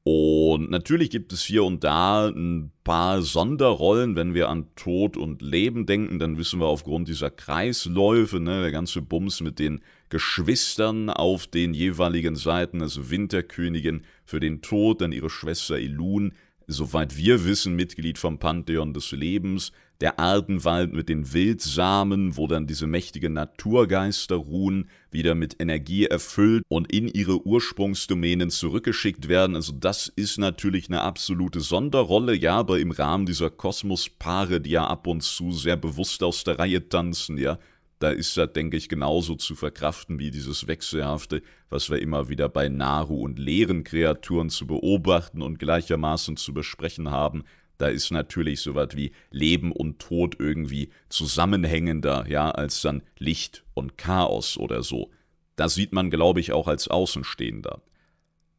Und 0.06 0.70
natürlich 0.70 1.10
gibt 1.10 1.32
es 1.32 1.44
hier 1.44 1.64
und 1.64 1.86
da 1.86 2.28
ein 2.28 2.74
paar 2.84 3.22
Sonderrollen, 3.22 4.18
wenn 4.18 4.34
wir 4.34 4.50
an 4.50 4.68
Tod 4.76 5.16
und 5.16 5.42
Leben 5.42 5.86
denken, 5.86 6.20
dann 6.20 6.38
wissen 6.38 6.60
wir 6.60 6.66
aufgrund 6.66 7.08
dieser 7.08 7.30
Kreisläufe, 7.30 8.42
ne, 8.42 8.62
der 8.62 8.72
ganze 8.72 9.02
Bums 9.02 9.40
mit 9.40 9.60
den 9.60 9.80
Geschwistern 10.10 11.10
auf 11.10 11.48
den 11.48 11.74
jeweiligen 11.74 12.36
Seiten, 12.36 12.82
also 12.82 13.10
Winterkönigin 13.10 14.02
für 14.26 14.42
den 14.42 14.62
Tod, 14.62 15.00
dann 15.00 15.14
ihre 15.14 15.30
Schwester 15.30 15.80
Ilun, 15.80 16.34
soweit 16.68 17.16
wir 17.16 17.46
wissen, 17.46 17.76
Mitglied 17.76 18.18
vom 18.18 18.40
Pantheon 18.40 18.94
des 18.94 19.12
Lebens, 19.12 19.72
der 20.02 20.20
Ardenwald 20.20 20.92
mit 20.94 21.08
den 21.08 21.34
Wildsamen, 21.34 22.36
wo 22.36 22.48
dann 22.48 22.68
diese 22.68 22.88
mächtigen 22.88 23.34
Naturgeister 23.34 24.36
ruhen, 24.36 24.90
wieder 25.12 25.36
mit 25.36 25.62
Energie 25.62 26.06
erfüllt 26.06 26.64
und 26.68 26.92
in 26.92 27.08
ihre 27.08 27.46
Ursprungsdomänen 27.46 28.50
zurückgeschickt 28.50 29.30
werden. 29.30 29.56
Also 29.56 29.72
das 29.72 30.12
ist 30.16 30.40
natürlich 30.40 30.90
eine 30.90 31.02
absolute 31.02 31.62
Sonderrolle, 31.62 32.36
ja, 32.36 32.58
aber 32.58 32.80
im 32.80 32.92
Rahmen 32.92 33.26
dieser 33.26 33.50
Kosmospaare, 33.50 34.60
die 34.60 34.72
ja 34.72 34.88
ab 34.88 35.08
und 35.08 35.22
zu 35.22 35.52
sehr 35.52 35.78
bewusst 35.78 36.24
aus 36.24 36.44
der 36.44 36.60
Reihe 36.60 36.90
tanzen, 36.90 37.38
ja, 37.38 37.60
da 38.04 38.10
ist 38.10 38.36
das, 38.36 38.52
denke 38.52 38.76
ich, 38.76 38.90
genauso 38.90 39.36
zu 39.36 39.56
verkraften 39.56 40.20
wie 40.20 40.30
dieses 40.30 40.68
Wechselhafte, 40.68 41.42
was 41.70 41.90
wir 41.90 42.02
immer 42.02 42.28
wieder 42.28 42.50
bei 42.50 42.68
Naru 42.68 43.24
und 43.24 43.40
leeren 43.40 43.86
Kreaturen 43.86 44.50
zu 44.50 44.68
beobachten 44.68 45.42
und 45.42 45.58
gleichermaßen 45.58 46.36
zu 46.36 46.54
besprechen 46.54 47.12
haben. 47.12 47.46
Da 47.84 47.90
ist 47.90 48.12
natürlich 48.12 48.62
so 48.62 48.76
was 48.76 48.96
wie 48.96 49.12
Leben 49.30 49.74
und 49.74 50.00
Tod 50.00 50.38
irgendwie 50.40 50.90
zusammenhängender, 51.10 52.26
ja, 52.30 52.50
als 52.50 52.80
dann 52.80 53.04
Licht 53.20 53.66
und 53.74 53.98
Chaos 53.98 54.56
oder 54.56 54.84
so. 54.84 55.12
Das 55.58 55.76
sieht 55.76 55.92
man, 55.92 56.10
glaube 56.10 56.40
ich, 56.40 56.54
auch 56.54 56.70
als 56.70 56.88
Außenstehender. 56.88 57.82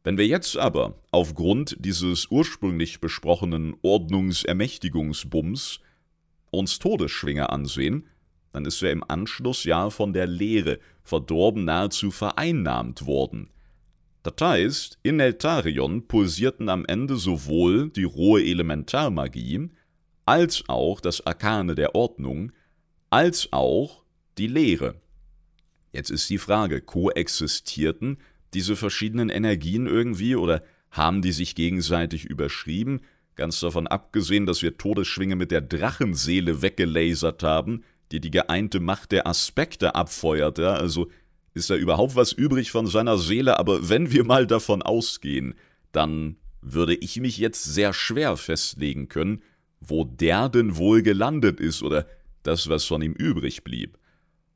Wenn 0.03 0.19
wir 0.19 0.27
jetzt 0.27 0.57
aber 0.57 1.01
aufgrund 1.09 1.75
dieses 1.79 2.27
ursprünglich 2.29 3.01
besprochenen 3.01 3.75
Ordnungsermächtigungsbums 3.81 5.79
uns 6.51 6.77
Todesschwinge 6.77 7.49
ansehen, 7.49 8.05
dann 8.51 8.65
ist 8.65 8.83
er 8.83 8.91
im 8.91 9.03
Anschluss 9.07 9.63
ja 9.63 9.89
von 9.89 10.13
der 10.13 10.27
Lehre 10.27 10.77
verdorben 11.01 11.65
nahezu 11.65 12.11
vereinnahmt 12.11 13.07
worden. 13.07 13.49
Das 14.25 14.33
heißt, 14.41 14.97
in 15.03 15.19
Eltarion 15.19 16.07
pulsierten 16.07 16.67
am 16.67 16.83
Ende 16.87 17.15
sowohl 17.15 17.91
die 17.91 18.05
rohe 18.05 18.43
Elementarmagie, 18.43 19.69
als 20.25 20.63
auch 20.67 20.99
das 20.99 21.27
Arkane 21.27 21.75
der 21.75 21.93
Ordnung, 21.93 22.51
als 23.11 23.49
auch 23.53 24.03
die 24.39 24.47
Lehre. 24.47 24.95
Jetzt 25.93 26.09
ist 26.09 26.27
die 26.31 26.39
Frage, 26.39 26.81
koexistierten 26.81 28.17
diese 28.55 28.75
verschiedenen 28.75 29.29
Energien 29.29 29.85
irgendwie 29.85 30.35
oder 30.35 30.63
haben 30.89 31.21
die 31.21 31.31
sich 31.31 31.53
gegenseitig 31.53 32.25
überschrieben? 32.25 33.01
Ganz 33.35 33.59
davon 33.59 33.85
abgesehen, 33.85 34.47
dass 34.47 34.63
wir 34.63 34.75
Todesschwinge 34.75 35.35
mit 35.35 35.51
der 35.51 35.61
Drachenseele 35.61 36.63
weggelasert 36.63 37.43
haben, 37.43 37.83
die 38.11 38.21
die 38.21 38.31
geeinte 38.31 38.79
Macht 38.79 39.11
der 39.11 39.27
Aspekte 39.27 39.93
abfeuert, 39.93 40.57
ja, 40.57 40.73
also 40.73 41.09
ist 41.55 41.69
da 41.69 41.75
überhaupt 41.75 42.15
was 42.15 42.33
übrig 42.33 42.69
von 42.69 42.85
seiner 42.85 43.17
Seele? 43.17 43.57
Aber 43.57 43.89
wenn 43.89 44.11
wir 44.11 44.23
mal 44.25 44.45
davon 44.45 44.81
ausgehen, 44.81 45.55
dann 45.91 46.35
würde 46.61 46.95
ich 46.95 47.19
mich 47.19 47.37
jetzt 47.37 47.63
sehr 47.63 47.93
schwer 47.93 48.37
festlegen 48.37 49.07
können, 49.07 49.41
wo 49.79 50.03
der 50.03 50.49
denn 50.49 50.77
wohl 50.77 51.01
gelandet 51.01 51.59
ist 51.59 51.81
oder 51.81 52.05
das, 52.43 52.69
was 52.69 52.85
von 52.85 53.01
ihm 53.01 53.13
übrig 53.13 53.63
blieb. 53.63 53.97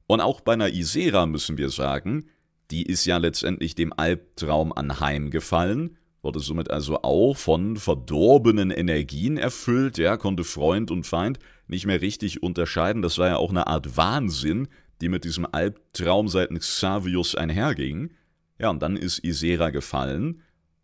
Und 0.07 0.21
auch 0.21 0.41
bei 0.41 0.53
einer 0.53 0.69
Isera 0.69 1.25
müssen 1.25 1.57
wir 1.57 1.69
sagen, 1.69 2.25
die 2.71 2.83
ist 2.83 3.05
ja 3.05 3.17
letztendlich 3.17 3.75
dem 3.75 3.93
Albtraum 3.95 4.73
anheimgefallen, 4.73 5.97
wurde 6.21 6.39
somit 6.39 6.69
also 6.69 7.01
auch 7.01 7.37
von 7.37 7.77
verdorbenen 7.77 8.71
Energien 8.71 9.37
erfüllt, 9.37 9.97
ja, 9.97 10.17
konnte 10.17 10.43
Freund 10.43 10.91
und 10.91 11.05
Feind 11.05 11.39
nicht 11.67 11.85
mehr 11.85 12.01
richtig 12.01 12.43
unterscheiden. 12.43 13.01
Das 13.01 13.17
war 13.17 13.27
ja 13.27 13.37
auch 13.37 13.51
eine 13.51 13.67
Art 13.67 13.95
Wahnsinn, 13.95 14.67
die 15.01 15.09
mit 15.09 15.23
diesem 15.23 15.47
Albtraum 15.51 16.27
seitens 16.27 16.67
Xavius 16.67 17.35
einherging. 17.35 18.11
Ja, 18.57 18.69
und 18.69 18.81
dann 18.81 18.97
ist 18.97 19.23
Isera 19.23 19.69
gefallen. 19.69 20.41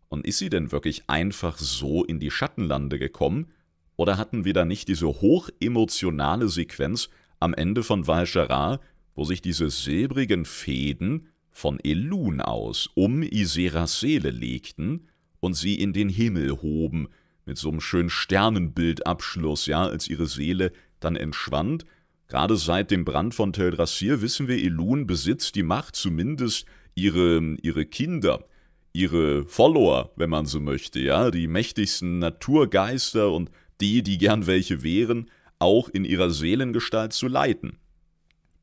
Und 0.08 0.26
ist 0.26 0.38
sie 0.38 0.50
denn 0.50 0.72
wirklich 0.72 1.04
einfach 1.08 1.58
so 1.58 2.04
in 2.04 2.20
die 2.20 2.30
Schattenlande 2.30 2.98
gekommen? 2.98 3.48
Oder 3.96 4.18
hatten 4.18 4.44
wir 4.44 4.52
da 4.52 4.64
nicht 4.64 4.88
diese 4.88 5.06
hochemotionale 5.06 6.48
Sequenz 6.48 7.08
am 7.40 7.54
Ende 7.54 7.82
von 7.82 8.06
Valchara, 8.06 8.80
wo 9.14 9.24
sich 9.24 9.42
diese 9.42 9.70
silbrigen 9.70 10.44
Fäden 10.44 11.28
von 11.50 11.80
Elun 11.82 12.40
aus 12.40 12.90
um 12.94 13.22
Iseras 13.22 14.00
Seele 14.00 14.30
legten 14.30 15.08
und 15.40 15.54
sie 15.54 15.74
in 15.76 15.92
den 15.92 16.08
Himmel 16.08 16.62
hoben, 16.62 17.08
mit 17.46 17.56
so 17.56 17.70
einem 17.70 17.80
schönen 17.80 18.10
Sternenbildabschluss, 18.10 19.66
ja, 19.66 19.86
als 19.86 20.08
ihre 20.08 20.26
Seele 20.26 20.72
dann 21.00 21.16
entschwand. 21.16 21.86
Gerade 22.28 22.56
seit 22.56 22.90
dem 22.90 23.04
Brand 23.04 23.34
von 23.34 23.52
Teldrassil 23.52 24.20
wissen 24.20 24.48
wir, 24.48 24.56
Elun 24.56 25.06
besitzt 25.06 25.54
die 25.54 25.62
Macht, 25.62 25.94
zumindest 25.94 26.66
ihre, 26.94 27.56
ihre 27.62 27.86
Kinder, 27.86 28.44
ihre 28.92 29.44
Follower, 29.44 30.12
wenn 30.16 30.30
man 30.30 30.46
so 30.46 30.58
möchte, 30.58 30.98
ja, 30.98 31.30
die 31.30 31.46
mächtigsten 31.46 32.18
Naturgeister 32.18 33.30
und 33.30 33.50
die, 33.80 34.02
die 34.02 34.18
gern 34.18 34.46
welche 34.46 34.82
wären, 34.82 35.30
auch 35.58 35.88
in 35.88 36.04
ihrer 36.04 36.30
Seelengestalt 36.30 37.12
zu 37.12 37.28
leiten. 37.28 37.78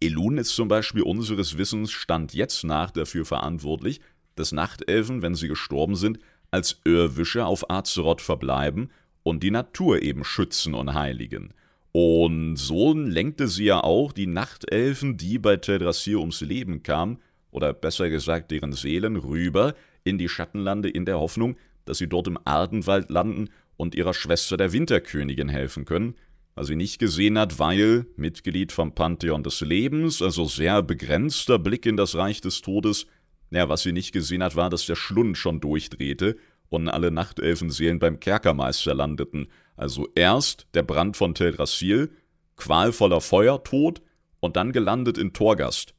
Elun 0.02 0.38
ist 0.38 0.50
zum 0.50 0.68
Beispiel 0.68 1.04
unseres 1.04 1.58
Wissens 1.58 1.92
Stand 1.92 2.34
jetzt 2.34 2.64
nach 2.66 2.92
dafür 2.92 3.26
verantwortlich, 3.26 4.02
dass 4.36 4.52
Nachtelfen, 4.52 5.22
wenn 5.22 5.36
sie 5.36 5.48
gestorben 5.48 5.96
sind, 5.96 6.20
als 6.52 6.82
Irrwische 6.84 7.46
auf 7.46 7.70
Azeroth 7.70 8.22
verbleiben 8.22 8.92
und 9.24 9.44
die 9.44 9.52
Natur 9.52 10.02
eben 10.02 10.26
schützen 10.26 10.74
und 10.74 10.94
heiligen. 10.94 11.54
Und 11.94 12.56
so 12.56 12.94
lenkte 12.94 13.48
sie 13.48 13.66
ja 13.66 13.84
auch 13.84 14.12
die 14.12 14.26
Nachtelfen, 14.26 15.16
die 15.16 15.38
bei 15.38 15.58
Teldrassil 15.58 16.18
ums 16.18 16.42
Leben 16.42 16.84
kamen, 16.84 17.20
oder 17.52 17.72
besser 17.72 18.10
gesagt 18.10 18.50
deren 18.50 18.74
Seelen, 18.74 19.16
rüber 19.16 19.76
in 20.04 20.18
die 20.18 20.28
Schattenlande 20.28 20.90
in 20.90 21.06
der 21.06 21.20
Hoffnung, 21.20 21.56
dass 21.86 22.00
sie 22.00 22.08
dort 22.10 22.28
im 22.28 22.40
Ardenwald 22.46 23.12
landen 23.12 23.50
und 23.78 23.94
ihrer 23.94 24.16
Schwester 24.16 24.58
der 24.58 24.74
Winterkönigin 24.74 25.50
helfen 25.50 25.86
können, 25.86 26.16
was 26.56 26.68
sie 26.68 26.76
nicht 26.76 26.98
gesehen 26.98 27.38
hat, 27.38 27.60
weil 27.60 28.08
Mitglied 28.16 28.72
vom 28.72 28.96
Pantheon 28.96 29.44
des 29.44 29.62
Lebens, 29.62 30.24
also 30.24 30.46
sehr 30.46 30.82
begrenzter 30.82 31.60
Blick 31.60 31.86
in 31.86 31.96
das 31.96 32.16
Reich 32.16 32.42
des 32.42 32.62
Todes, 32.62 33.06
ja, 33.52 33.70
was 33.70 33.84
sie 33.84 33.92
nicht 33.92 34.14
gesehen 34.14 34.42
hat, 34.42 34.56
war, 34.56 34.72
dass 34.72 34.88
der 34.88 34.96
Schlund 34.96 35.38
schon 35.38 35.60
durchdrehte 35.60 36.38
und 36.70 36.90
alle 36.90 37.12
Nachtelfenseelen 37.12 38.00
beim 38.00 38.20
Kerkermeister 38.20 38.96
landeten. 38.96 39.48
Also 39.76 40.08
erst 40.16 40.68
der 40.74 40.84
Brand 40.84 41.18
von 41.18 41.34
Teldrassil, 41.34 42.12
qualvoller 42.56 43.22
Feuertod 43.22 44.02
und 44.40 44.56
dann 44.56 44.72
gelandet 44.72 45.18
in 45.18 45.34
Torgast. 45.34 45.94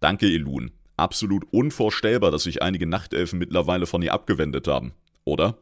Danke, 0.00 0.26
Elun. 0.26 0.70
Absolut 0.96 1.44
unvorstellbar, 1.50 2.30
dass 2.30 2.44
sich 2.44 2.62
einige 2.62 2.86
Nachtelfen 2.86 3.38
mittlerweile 3.38 3.86
von 3.86 4.02
ihr 4.02 4.12
abgewendet 4.12 4.68
haben, 4.68 4.92
oder? 5.24 5.58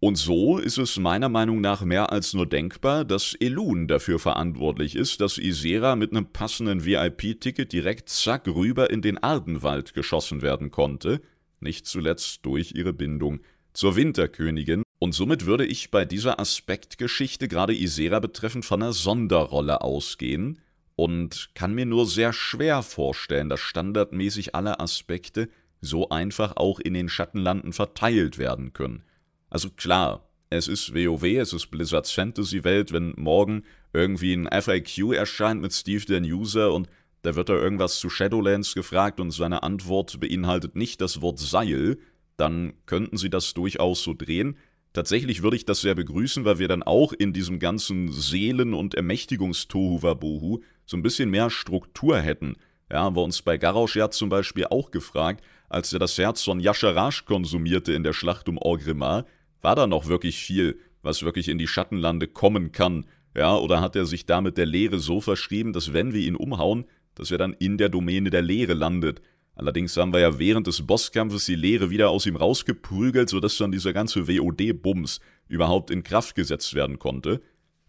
Und 0.00 0.16
so 0.16 0.58
ist 0.58 0.78
es 0.78 0.96
meiner 0.98 1.28
Meinung 1.28 1.60
nach 1.60 1.82
mehr 1.82 2.12
als 2.12 2.32
nur 2.32 2.46
denkbar, 2.46 3.04
dass 3.04 3.34
Elun 3.40 3.88
dafür 3.88 4.20
verantwortlich 4.20 4.94
ist, 4.94 5.20
dass 5.20 5.38
Isera 5.38 5.96
mit 5.96 6.12
einem 6.12 6.26
passenden 6.26 6.84
VIP-Ticket 6.84 7.72
direkt 7.72 8.08
zack 8.08 8.46
rüber 8.46 8.90
in 8.90 9.02
den 9.02 9.18
Ardenwald 9.18 9.94
geschossen 9.94 10.40
werden 10.40 10.70
konnte, 10.70 11.20
nicht 11.58 11.86
zuletzt 11.86 12.46
durch 12.46 12.72
ihre 12.76 12.92
Bindung 12.92 13.40
zur 13.72 13.96
Winterkönigin, 13.96 14.82
und 14.98 15.12
somit 15.12 15.46
würde 15.46 15.64
ich 15.64 15.90
bei 15.90 16.04
dieser 16.04 16.40
Aspektgeschichte 16.40 17.46
gerade 17.46 17.74
Isera 17.74 18.18
betreffend 18.18 18.64
von 18.64 18.82
einer 18.82 18.92
Sonderrolle 18.92 19.80
ausgehen 19.80 20.60
und 20.96 21.50
kann 21.54 21.74
mir 21.74 21.86
nur 21.86 22.06
sehr 22.06 22.32
schwer 22.32 22.82
vorstellen, 22.82 23.48
dass 23.48 23.60
standardmäßig 23.60 24.56
alle 24.56 24.80
Aspekte 24.80 25.48
so 25.80 26.08
einfach 26.08 26.56
auch 26.56 26.80
in 26.80 26.94
den 26.94 27.08
Schattenlanden 27.08 27.72
verteilt 27.72 28.38
werden 28.38 28.72
können. 28.72 29.04
Also 29.50 29.70
klar, 29.70 30.28
es 30.50 30.66
ist 30.66 30.94
WoW, 30.94 31.22
es 31.22 31.52
ist 31.52 31.68
Blizzards 31.68 32.10
Fantasy-Welt, 32.10 32.92
wenn 32.92 33.14
morgen 33.16 33.62
irgendwie 33.92 34.32
ein 34.32 34.48
FAQ 34.50 35.14
erscheint 35.14 35.60
mit 35.60 35.72
Steve 35.72 36.04
den 36.04 36.24
User 36.24 36.72
und 36.72 36.88
da 37.22 37.36
wird 37.36 37.48
er 37.48 37.56
irgendwas 37.56 37.98
zu 38.00 38.10
Shadowlands 38.10 38.74
gefragt 38.74 39.20
und 39.20 39.30
seine 39.30 39.62
Antwort 39.62 40.18
beinhaltet 40.18 40.74
nicht 40.74 41.00
das 41.00 41.20
Wort 41.20 41.38
Seil, 41.38 41.98
dann 42.38 42.72
könnten 42.86 43.18
sie 43.18 43.30
das 43.30 43.52
durchaus 43.52 44.02
so 44.02 44.14
drehen. 44.14 44.56
Tatsächlich 44.94 45.42
würde 45.42 45.56
ich 45.56 45.66
das 45.66 45.82
sehr 45.82 45.94
begrüßen, 45.94 46.44
weil 46.44 46.58
wir 46.58 46.68
dann 46.68 46.82
auch 46.82 47.12
in 47.12 47.32
diesem 47.32 47.58
ganzen 47.58 48.10
Seelen- 48.10 48.74
und 48.74 48.94
Ermächtigungstohuwabohu 48.94 50.60
so 50.86 50.96
ein 50.96 51.02
bisschen 51.02 51.30
mehr 51.30 51.50
Struktur 51.50 52.18
hätten. 52.18 52.56
Ja, 52.90 53.02
haben 53.02 53.16
wir 53.16 53.22
uns 53.22 53.42
bei 53.42 53.58
Garausch 53.58 53.96
ja 53.96 54.10
zum 54.10 54.30
Beispiel 54.30 54.64
auch 54.66 54.90
gefragt, 54.90 55.44
als 55.68 55.92
er 55.92 55.98
das 55.98 56.16
Herz 56.16 56.42
von 56.42 56.60
Yasharash 56.60 57.26
konsumierte 57.26 57.92
in 57.92 58.02
der 58.02 58.14
Schlacht 58.14 58.48
um 58.48 58.56
Orgrimmar, 58.56 59.26
war 59.60 59.76
da 59.76 59.86
noch 59.86 60.06
wirklich 60.06 60.38
viel, 60.38 60.78
was 61.02 61.22
wirklich 61.22 61.48
in 61.48 61.58
die 61.58 61.66
Schattenlande 61.66 62.26
kommen 62.26 62.72
kann? 62.72 63.04
Ja, 63.36 63.56
oder 63.56 63.80
hat 63.80 63.94
er 63.94 64.06
sich 64.06 64.24
damit 64.24 64.56
der 64.56 64.66
Leere 64.66 64.98
so 64.98 65.20
verschrieben, 65.20 65.72
dass 65.72 65.92
wenn 65.92 66.14
wir 66.14 66.20
ihn 66.20 66.36
umhauen, 66.36 66.86
dass 67.14 67.30
er 67.30 67.38
dann 67.38 67.52
in 67.52 67.76
der 67.76 67.90
Domäne 67.90 68.30
der 68.30 68.42
Leere 68.42 68.74
landet? 68.74 69.20
Allerdings 69.58 69.96
haben 69.96 70.12
wir 70.12 70.20
ja 70.20 70.38
während 70.38 70.68
des 70.68 70.86
Bosskampfes 70.86 71.46
die 71.46 71.56
Leere 71.56 71.90
wieder 71.90 72.10
aus 72.10 72.26
ihm 72.26 72.36
rausgeprügelt, 72.36 73.28
sodass 73.28 73.56
dann 73.56 73.72
dieser 73.72 73.92
ganze 73.92 74.28
WOD-Bums 74.28 75.18
überhaupt 75.48 75.90
in 75.90 76.04
Kraft 76.04 76.36
gesetzt 76.36 76.74
werden 76.74 77.00
konnte. 77.00 77.42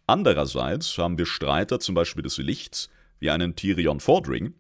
Andererseits 0.08 0.98
haben 0.98 1.20
wir 1.20 1.28
Streiter 1.28 1.80
zum 1.80 1.94
Beispiel 1.94 2.24
des 2.24 2.40
Lichts, 2.40 2.90
wie 3.20 3.30
einen 3.30 3.56
Tyrion 3.56 4.00
Fordring, 4.00 4.56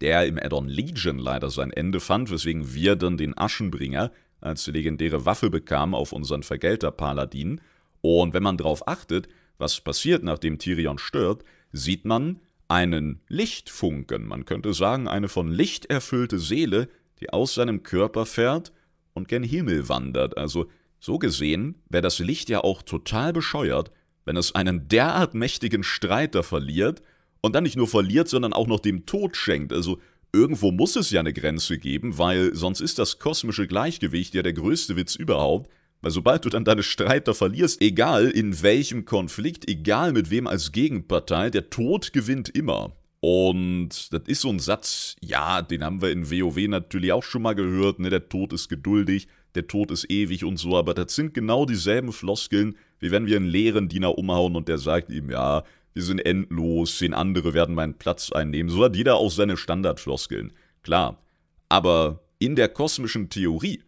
der 0.00 0.26
im 0.26 0.38
Addon 0.38 0.66
Legion 0.68 1.20
leider 1.20 1.50
sein 1.50 1.70
Ende 1.70 2.00
fand, 2.00 2.32
weswegen 2.32 2.74
wir 2.74 2.96
dann 2.96 3.16
den 3.16 3.38
Aschenbringer 3.38 4.10
als 4.40 4.66
legendäre 4.66 5.24
Waffe 5.24 5.50
bekam 5.50 5.94
auf 5.94 6.12
unseren 6.12 6.42
Vergelter-Paladin. 6.42 7.60
Und 8.00 8.34
wenn 8.34 8.42
man 8.42 8.56
darauf 8.56 8.88
achtet, 8.88 9.28
was 9.56 9.80
passiert, 9.80 10.24
nachdem 10.24 10.58
Tyrion 10.58 10.98
stirbt, 10.98 11.46
sieht 11.70 12.04
man 12.04 12.40
einen 12.68 13.20
Lichtfunken, 13.28 14.26
man 14.26 14.44
könnte 14.44 14.74
sagen 14.74 15.08
eine 15.08 15.28
von 15.28 15.50
Licht 15.50 15.86
erfüllte 15.86 16.38
Seele, 16.38 16.88
die 17.20 17.30
aus 17.30 17.54
seinem 17.54 17.82
Körper 17.82 18.26
fährt 18.26 18.72
und 19.14 19.28
gen 19.28 19.42
Himmel 19.42 19.88
wandert. 19.88 20.36
Also 20.36 20.68
so 21.00 21.18
gesehen 21.18 21.76
wäre 21.88 22.02
das 22.02 22.18
Licht 22.18 22.48
ja 22.48 22.60
auch 22.60 22.82
total 22.82 23.32
bescheuert, 23.32 23.90
wenn 24.24 24.36
es 24.36 24.54
einen 24.54 24.88
derart 24.88 25.34
mächtigen 25.34 25.82
Streiter 25.82 26.42
verliert 26.42 27.02
und 27.40 27.54
dann 27.54 27.64
nicht 27.64 27.76
nur 27.76 27.88
verliert, 27.88 28.28
sondern 28.28 28.52
auch 28.52 28.66
noch 28.66 28.80
dem 28.80 29.06
Tod 29.06 29.36
schenkt. 29.36 29.72
Also 29.72 29.98
irgendwo 30.32 30.70
muss 30.70 30.96
es 30.96 31.10
ja 31.10 31.20
eine 31.20 31.32
Grenze 31.32 31.78
geben, 31.78 32.18
weil 32.18 32.54
sonst 32.54 32.80
ist 32.80 32.98
das 32.98 33.18
kosmische 33.18 33.66
Gleichgewicht 33.66 34.34
ja 34.34 34.42
der 34.42 34.52
größte 34.52 34.96
Witz 34.96 35.14
überhaupt. 35.14 35.70
Weil 36.00 36.10
sobald 36.12 36.44
du 36.44 36.48
dann 36.48 36.64
deine 36.64 36.82
Streiter 36.82 37.34
verlierst, 37.34 37.82
egal 37.82 38.30
in 38.30 38.62
welchem 38.62 39.04
Konflikt, 39.04 39.68
egal 39.68 40.12
mit 40.12 40.30
wem 40.30 40.46
als 40.46 40.72
Gegenpartei, 40.72 41.50
der 41.50 41.70
Tod 41.70 42.12
gewinnt 42.12 42.48
immer. 42.48 42.92
Und 43.20 44.12
das 44.12 44.22
ist 44.26 44.42
so 44.42 44.48
ein 44.48 44.60
Satz, 44.60 45.16
ja, 45.20 45.60
den 45.60 45.82
haben 45.82 46.00
wir 46.00 46.12
in 46.12 46.30
WoW 46.30 46.68
natürlich 46.68 47.12
auch 47.12 47.24
schon 47.24 47.42
mal 47.42 47.54
gehört, 47.54 47.98
ne, 47.98 48.10
der 48.10 48.28
Tod 48.28 48.52
ist 48.52 48.68
geduldig, 48.68 49.26
der 49.56 49.66
Tod 49.66 49.90
ist 49.90 50.08
ewig 50.08 50.44
und 50.44 50.56
so, 50.56 50.76
aber 50.76 50.94
das 50.94 51.16
sind 51.16 51.34
genau 51.34 51.66
dieselben 51.66 52.12
Floskeln, 52.12 52.76
wie 53.00 53.10
wenn 53.10 53.26
wir 53.26 53.36
einen 53.36 53.46
leeren 53.46 53.88
Diener 53.88 54.16
umhauen 54.16 54.54
und 54.54 54.68
der 54.68 54.78
sagt 54.78 55.10
ihm, 55.10 55.30
ja, 55.30 55.64
wir 55.94 56.02
sind 56.04 56.20
endlos, 56.20 56.98
zehn 56.98 57.12
andere 57.12 57.54
werden 57.54 57.74
meinen 57.74 57.98
Platz 57.98 58.30
einnehmen. 58.30 58.70
So 58.70 58.84
hat 58.84 58.94
jeder 58.94 59.16
auch 59.16 59.32
seine 59.32 59.56
Standardfloskeln. 59.56 60.52
Klar. 60.82 61.20
Aber 61.68 62.22
in 62.38 62.54
der 62.54 62.68
kosmischen 62.68 63.30
Theorie, 63.30 63.82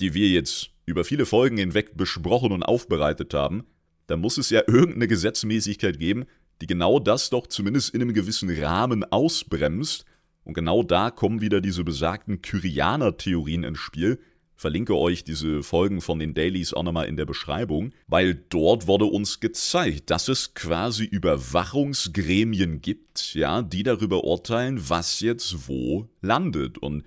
die 0.00 0.14
wir 0.14 0.28
jetzt 0.28 0.70
über 0.86 1.04
viele 1.04 1.26
Folgen 1.26 1.56
hinweg 1.56 1.96
besprochen 1.96 2.52
und 2.52 2.62
aufbereitet 2.62 3.34
haben, 3.34 3.64
da 4.06 4.16
muss 4.16 4.38
es 4.38 4.50
ja 4.50 4.62
irgendeine 4.66 5.08
Gesetzmäßigkeit 5.08 5.98
geben, 5.98 6.24
die 6.60 6.66
genau 6.66 6.98
das 7.00 7.30
doch 7.30 7.46
zumindest 7.46 7.94
in 7.94 8.02
einem 8.02 8.14
gewissen 8.14 8.50
Rahmen 8.50 9.04
ausbremst. 9.04 10.04
Und 10.44 10.54
genau 10.54 10.82
da 10.82 11.10
kommen 11.10 11.40
wieder 11.40 11.60
diese 11.60 11.84
besagten 11.84 12.42
Kyrianer-Theorien 12.42 13.64
ins 13.64 13.78
Spiel, 13.78 14.20
verlinke 14.56 14.96
euch 14.96 15.24
diese 15.24 15.62
Folgen 15.62 16.00
von 16.00 16.18
den 16.18 16.34
Dailies 16.34 16.74
auch 16.74 16.82
nochmal 16.82 17.06
in 17.06 17.16
der 17.16 17.24
Beschreibung, 17.24 17.92
weil 18.06 18.34
dort 18.34 18.86
wurde 18.86 19.06
uns 19.06 19.40
gezeigt, 19.40 20.10
dass 20.10 20.28
es 20.28 20.54
quasi 20.54 21.04
Überwachungsgremien 21.04 22.80
gibt, 22.80 23.34
ja, 23.34 23.62
die 23.62 23.82
darüber 23.82 24.24
urteilen, 24.24 24.88
was 24.88 25.20
jetzt 25.20 25.68
wo 25.68 26.08
landet. 26.20 26.78
Und 26.78 27.04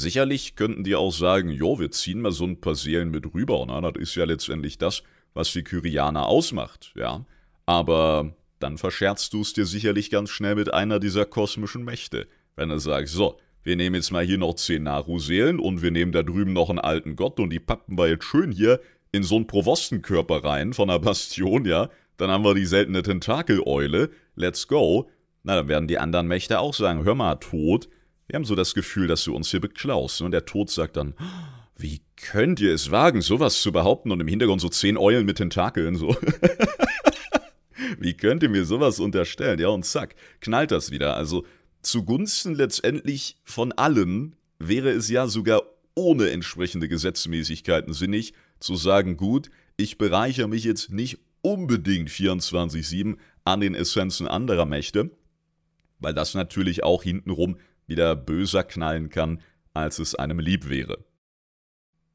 sicherlich 0.00 0.56
könnten 0.56 0.84
die 0.84 0.94
auch 0.94 1.12
sagen, 1.12 1.50
jo, 1.50 1.78
wir 1.78 1.90
ziehen 1.90 2.20
mal 2.20 2.32
so 2.32 2.44
ein 2.44 2.60
paar 2.60 2.74
Seelen 2.74 3.10
mit 3.10 3.34
rüber, 3.34 3.64
na, 3.66 3.80
das 3.80 4.00
ist 4.02 4.14
ja 4.14 4.24
letztendlich 4.24 4.78
das, 4.78 5.02
was 5.34 5.52
die 5.52 5.62
Kyrianer 5.62 6.26
ausmacht, 6.26 6.92
ja. 6.96 7.24
Aber 7.66 8.34
dann 8.58 8.78
verscherzt 8.78 9.32
du 9.32 9.42
es 9.42 9.52
dir 9.52 9.66
sicherlich 9.66 10.10
ganz 10.10 10.30
schnell 10.30 10.54
mit 10.54 10.72
einer 10.72 10.98
dieser 10.98 11.24
kosmischen 11.24 11.84
Mächte, 11.84 12.26
wenn 12.56 12.70
du 12.70 12.78
sagst, 12.78 13.14
so, 13.14 13.38
wir 13.62 13.76
nehmen 13.76 13.96
jetzt 13.96 14.10
mal 14.10 14.24
hier 14.24 14.38
noch 14.38 14.54
zehn 14.54 14.84
Naru-Seelen 14.84 15.58
und 15.58 15.82
wir 15.82 15.90
nehmen 15.90 16.12
da 16.12 16.22
drüben 16.22 16.52
noch 16.52 16.70
einen 16.70 16.78
alten 16.78 17.16
Gott 17.16 17.38
und 17.38 17.50
die 17.50 17.60
pappen 17.60 17.98
wir 17.98 18.08
jetzt 18.08 18.24
schön 18.24 18.50
hier 18.50 18.80
in 19.12 19.22
so 19.22 19.36
einen 19.36 19.46
Provostenkörper 19.46 20.44
rein 20.44 20.72
von 20.72 20.88
der 20.88 20.98
Bastion, 20.98 21.64
ja. 21.64 21.90
Dann 22.16 22.30
haben 22.30 22.44
wir 22.44 22.54
die 22.54 22.66
seltene 22.66 23.02
Tentakel-Eule, 23.02 24.10
let's 24.34 24.66
go. 24.66 25.08
Na, 25.44 25.54
dann 25.54 25.68
werden 25.68 25.88
die 25.88 25.98
anderen 25.98 26.26
Mächte 26.26 26.58
auch 26.58 26.74
sagen, 26.74 27.04
hör 27.04 27.14
mal, 27.14 27.36
Tod, 27.36 27.88
wir 28.28 28.36
haben 28.36 28.44
so 28.44 28.54
das 28.54 28.74
Gefühl, 28.74 29.08
dass 29.08 29.24
du 29.24 29.34
uns 29.34 29.50
hier 29.50 29.60
beklaust. 29.60 30.20
Und 30.20 30.30
der 30.32 30.44
Tod 30.44 30.70
sagt 30.70 30.96
dann, 30.96 31.14
wie 31.76 32.02
könnt 32.16 32.60
ihr 32.60 32.74
es 32.74 32.90
wagen, 32.90 33.22
sowas 33.22 33.62
zu 33.62 33.72
behaupten 33.72 34.12
und 34.12 34.20
im 34.20 34.28
Hintergrund 34.28 34.60
so 34.60 34.68
zehn 34.68 34.98
Eulen 34.98 35.24
mit 35.24 35.38
Tentakeln, 35.38 35.96
so. 35.96 36.14
wie 37.98 38.14
könnt 38.14 38.42
ihr 38.42 38.50
mir 38.50 38.64
sowas 38.64 39.00
unterstellen? 39.00 39.58
Ja, 39.58 39.68
und 39.68 39.84
zack, 39.84 40.14
knallt 40.40 40.70
das 40.70 40.90
wieder. 40.90 41.16
Also, 41.16 41.46
zugunsten 41.80 42.54
letztendlich 42.54 43.38
von 43.44 43.72
allen 43.72 44.36
wäre 44.58 44.90
es 44.90 45.08
ja 45.08 45.26
sogar 45.26 45.62
ohne 45.94 46.30
entsprechende 46.30 46.88
Gesetzmäßigkeiten 46.88 47.92
sinnig, 47.94 48.34
zu 48.60 48.76
sagen, 48.76 49.16
gut, 49.16 49.50
ich 49.76 49.98
bereichere 49.98 50.48
mich 50.48 50.64
jetzt 50.64 50.90
nicht 50.90 51.18
unbedingt 51.40 52.10
24-7 52.10 53.16
an 53.44 53.60
den 53.60 53.74
Essenzen 53.74 54.28
anderer 54.28 54.66
Mächte, 54.66 55.10
weil 56.00 56.12
das 56.12 56.34
natürlich 56.34 56.82
auch 56.82 57.04
hintenrum 57.04 57.56
wieder 57.88 58.14
böser 58.14 58.62
knallen 58.62 59.10
kann, 59.10 59.40
als 59.74 59.98
es 59.98 60.14
einem 60.14 60.38
lieb 60.38 60.68
wäre. 60.68 61.04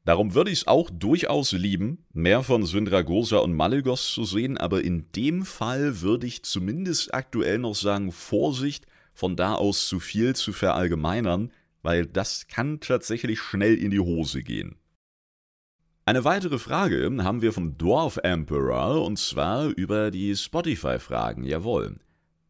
Darum 0.04 0.34
würde 0.34 0.50
ich 0.50 0.60
es 0.60 0.66
auch 0.66 0.90
durchaus 0.90 1.52
lieben, 1.52 2.04
mehr 2.12 2.42
von 2.42 2.64
Syndragosa 2.64 3.38
und 3.38 3.54
Malygos 3.54 4.12
zu 4.12 4.24
sehen, 4.24 4.58
aber 4.58 4.84
in 4.84 5.10
dem 5.12 5.44
Fall 5.44 6.02
würde 6.02 6.26
ich 6.26 6.42
zumindest 6.42 7.14
aktuell 7.14 7.58
noch 7.58 7.74
sagen, 7.74 8.12
Vorsicht, 8.12 8.86
von 9.14 9.34
da 9.36 9.54
aus 9.54 9.88
zu 9.88 10.00
viel 10.00 10.36
zu 10.36 10.52
verallgemeinern, 10.52 11.52
weil 11.82 12.06
das 12.06 12.48
kann 12.48 12.80
tatsächlich 12.80 13.40
schnell 13.40 13.74
in 13.76 13.90
die 13.90 14.00
Hose 14.00 14.42
gehen. 14.42 14.76
Eine 16.06 16.24
weitere 16.24 16.58
Frage 16.58 17.10
haben 17.22 17.40
wir 17.40 17.54
vom 17.54 17.78
Dwarf 17.78 18.18
Emperor 18.22 19.02
und 19.06 19.18
zwar 19.18 19.68
über 19.68 20.10
die 20.10 20.36
Spotify-Fragen. 20.36 21.44
Jawohl. 21.44 21.98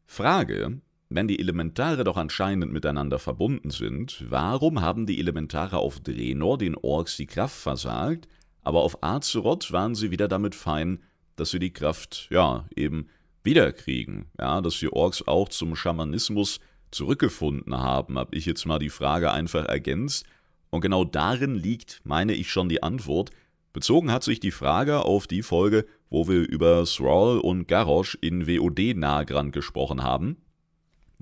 Frage: 0.06 0.80
Wenn 1.10 1.28
die 1.28 1.38
Elementare 1.38 2.02
doch 2.02 2.16
anscheinend 2.16 2.72
miteinander 2.72 3.18
verbunden 3.18 3.70
sind, 3.70 4.24
warum 4.28 4.80
haben 4.80 5.06
die 5.06 5.20
Elementare 5.20 5.78
auf 5.78 6.00
Drenor 6.00 6.58
den 6.58 6.76
Orks 6.76 7.16
die 7.16 7.26
Kraft 7.26 7.56
versagt, 7.56 8.26
aber 8.62 8.82
auf 8.82 9.02
Azeroth 9.02 9.70
waren 9.72 9.94
sie 9.94 10.10
wieder 10.10 10.28
damit 10.28 10.54
fein, 10.54 11.00
dass 11.36 11.50
sie 11.50 11.58
die 11.58 11.72
Kraft, 11.72 12.28
ja, 12.30 12.66
eben 12.74 13.08
wiederkriegen. 13.42 14.26
Ja, 14.38 14.62
dass 14.62 14.78
die 14.78 14.90
Orks 14.90 15.26
auch 15.28 15.50
zum 15.50 15.76
Schamanismus 15.76 16.60
zurückgefunden 16.90 17.76
haben, 17.76 18.18
habe 18.18 18.34
ich 18.34 18.46
jetzt 18.46 18.64
mal 18.64 18.78
die 18.78 18.88
Frage 18.88 19.30
einfach 19.30 19.66
ergänzt. 19.66 20.24
Und 20.70 20.80
genau 20.80 21.04
darin 21.04 21.54
liegt, 21.54 22.00
meine 22.04 22.32
ich 22.32 22.50
schon, 22.50 22.68
die 22.68 22.82
Antwort. 22.82 23.30
Bezogen 23.72 24.10
hat 24.10 24.24
sich 24.24 24.40
die 24.40 24.52
Frage 24.52 25.04
auf 25.04 25.26
die 25.26 25.42
Folge, 25.42 25.84
wo 26.08 26.26
wir 26.26 26.48
über 26.48 26.84
Thrall 26.84 27.38
und 27.38 27.68
Garrosh 27.68 28.16
in 28.20 28.46
WOD 28.46 28.96
Nagrand 28.96 29.52
gesprochen 29.52 30.02
haben 30.02 30.38